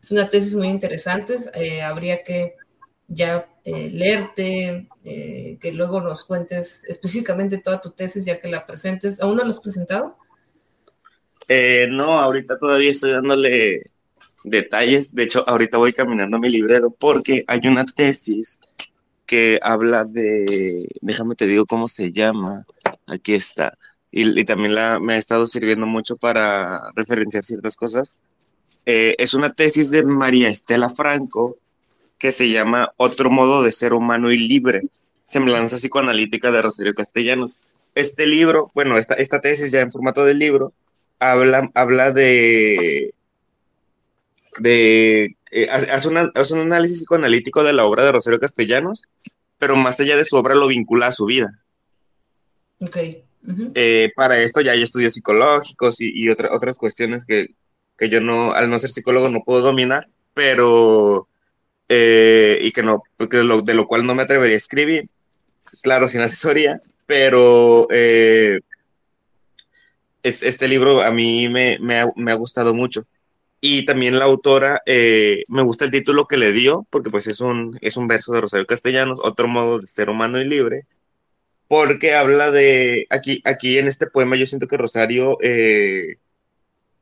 [0.00, 1.34] es una tesis muy interesante,
[1.82, 2.54] habría que
[3.08, 8.66] ya eh, leerte, eh, que luego nos cuentes específicamente toda tu tesis ya que la
[8.66, 9.20] presentes.
[9.20, 10.16] ¿Aún no lo has presentado?
[11.48, 13.90] Eh, no, ahorita todavía estoy dándole
[14.44, 15.14] detalles.
[15.14, 18.60] De hecho, ahorita voy caminando a mi librero porque hay una tesis
[19.26, 22.64] que habla de, déjame te digo cómo se llama,
[23.06, 23.76] aquí está,
[24.10, 28.20] y, también me ha estado sirviendo mucho para referenciar ciertas cosas.
[28.86, 31.58] es una tesis de María Estela Franco,
[32.18, 34.82] que se llama Otro modo de ser humano y libre,
[35.24, 37.62] semblanza psicoanalítica de Rosario Castellanos.
[37.94, 40.72] Este libro, bueno, esta, esta tesis ya en formato de libro,
[41.18, 43.14] habla, habla de,
[44.58, 49.04] de eh, hace, un análisis psicoanalítico de la obra de Rosario Castellanos,
[49.58, 51.60] pero más allá de su obra lo vincula a su vida.
[52.80, 52.96] Ok.
[53.74, 57.54] Eh, para esto ya hay estudios psicológicos y, y otras cuestiones que,
[57.96, 61.28] que, yo no, al no ser psicólogo, no puedo dominar, pero
[61.88, 65.08] eh, y que no, de lo, de lo, cual no me atrevería a escribir,
[65.82, 68.60] claro, sin asesoría, pero eh,
[70.22, 73.04] es, este libro a mí me, me, ha, me, ha, gustado mucho.
[73.60, 77.40] Y también la autora, eh, me gusta el título que le dio, porque pues es
[77.40, 80.86] un, es un verso de Rosario Castellanos, otro modo de ser humano y libre.
[81.68, 86.16] porque habla de, aquí, aquí en este poema yo siento que Rosario eh,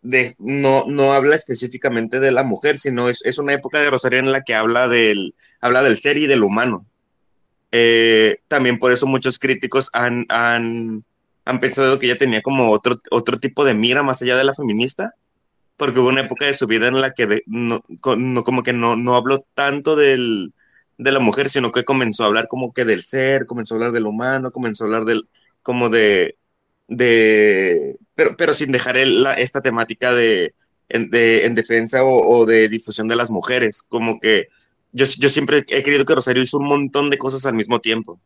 [0.07, 4.21] de, no, no habla específicamente de la mujer, sino es, es, una época de Rosario
[4.21, 6.87] en la que habla del, habla del ser y del humano.
[7.73, 11.05] Eh, también por eso muchos críticos han, han,
[11.45, 14.55] han, pensado que ella tenía como otro, otro tipo de mira más allá de la
[14.55, 15.15] feminista,
[15.77, 17.83] porque hubo una época de su vida en la que no,
[18.17, 20.55] no, como que no, no habló tanto del,
[20.99, 23.93] de la mujer, sino que comenzó a hablar como que del ser, comenzó a hablar
[23.93, 25.29] del humano, comenzó a hablar del,
[25.63, 26.37] como de,
[26.89, 30.55] de, pero, pero sin dejar esta temática de
[30.89, 34.49] en, de, en defensa o, de difusión de las mujeres, como que
[34.93, 38.20] yo, yo siempre he querido que Rosario hizo un montón de cosas al mismo tiempo.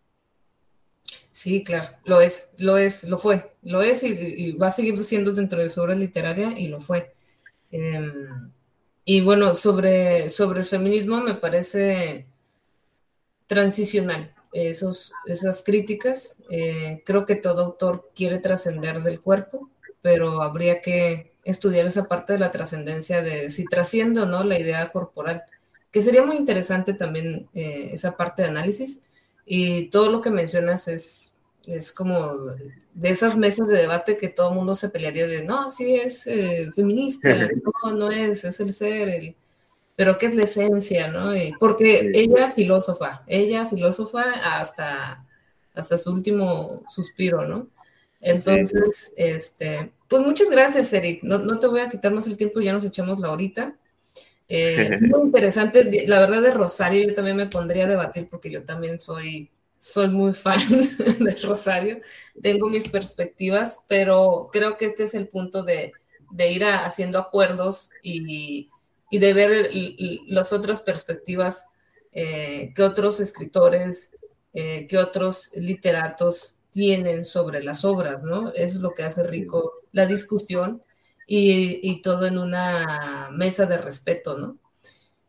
[1.33, 5.33] Sí, claro, lo es, lo es, lo fue, lo es y, va a seguir siendo
[5.33, 7.15] dentro de su obra literaria y lo fue.
[7.71, 8.13] Eh,
[9.05, 12.27] y bueno, sobre, sobre el feminismo me parece
[13.47, 16.43] transicional esos, esas críticas.
[16.51, 19.71] Eh, creo que todo autor quiere trascender del cuerpo,
[20.03, 24.59] pero habría que estudiar esa parte de la trascendencia de si trasciende o no la
[24.59, 25.43] idea corporal,
[25.91, 29.03] que sería muy interesante también eh, esa parte de análisis.
[29.47, 32.37] Y todo lo que mencionas es, es como
[32.95, 36.27] de esas mesas de debate que todo el mundo se pelearía de, no, sí es
[36.27, 37.29] eh, feminista,
[37.85, 39.37] no, no es, es el ser, el,
[40.01, 41.31] pero qué es la esencia, ¿no?
[41.59, 45.27] porque ella filósofa, ella filósofa hasta,
[45.75, 47.69] hasta su último suspiro, ¿no?
[48.19, 51.23] Entonces, este, pues muchas gracias, Eric.
[51.23, 53.77] No, no, te voy a quitar más el tiempo, ya nos echamos la horita.
[54.49, 56.07] Eh, muy interesante.
[56.07, 60.09] La verdad de Rosario, yo también me pondría a debatir porque yo también soy, soy
[60.09, 60.61] muy fan
[61.19, 61.99] de Rosario.
[62.41, 65.93] Tengo mis perspectivas, pero creo que este es el punto de,
[66.31, 68.67] de ir a, haciendo acuerdos y,
[69.11, 69.71] y de ver
[70.27, 71.67] las otras perspectivas
[72.13, 74.13] eh, que otros escritores,
[74.53, 78.51] eh, que otros literatos tienen sobre las obras, ¿no?
[78.51, 80.83] Eso es lo que hace rico la discusión
[81.27, 84.59] y, y todo en una mesa de respeto, ¿no?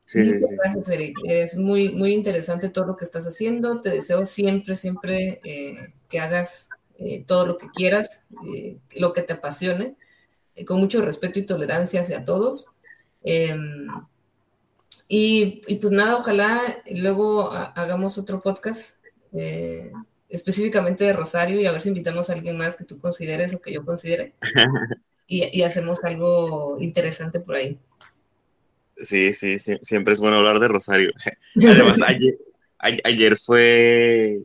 [0.05, 0.55] Sí, sí.
[0.57, 1.17] gracias, Eric.
[1.23, 3.79] Es muy, muy interesante todo lo que estás haciendo.
[3.79, 6.67] Te deseo siempre, siempre eh, que hagas
[6.97, 9.95] eh, todo lo que quieras, eh, lo que te apasione,
[10.55, 12.67] eh, con mucho respeto y tolerancia hacia todos.
[13.23, 13.55] Eh,
[15.07, 18.95] y, y, pues nada, ojalá luego hagamos otro podcast
[19.33, 19.91] eh,
[20.29, 23.61] específicamente de Rosario y a ver si invitamos a alguien más que tú consideres o
[23.61, 24.33] que yo considere
[25.27, 27.77] y, y hacemos algo interesante por ahí.
[28.97, 31.11] Sí, sí, sí, siempre es bueno hablar de Rosario.
[31.55, 32.37] Además, ayer,
[33.03, 34.41] ayer fue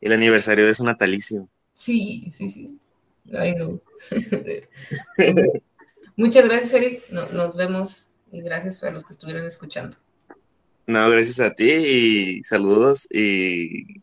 [0.00, 1.48] el aniversario de su natalicio.
[1.72, 2.78] Sí, sí, sí.
[3.32, 3.80] Ay, no.
[6.16, 7.02] Muchas gracias, Eric.
[7.10, 9.96] No, nos vemos y gracias a los que estuvieron escuchando.
[10.86, 14.02] No, gracias a ti y saludos y,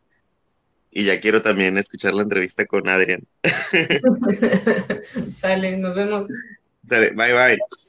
[0.90, 3.28] y ya quiero también escuchar la entrevista con Adrián.
[5.38, 6.28] Sale, nos vemos.
[6.84, 7.82] Sale, bye bye.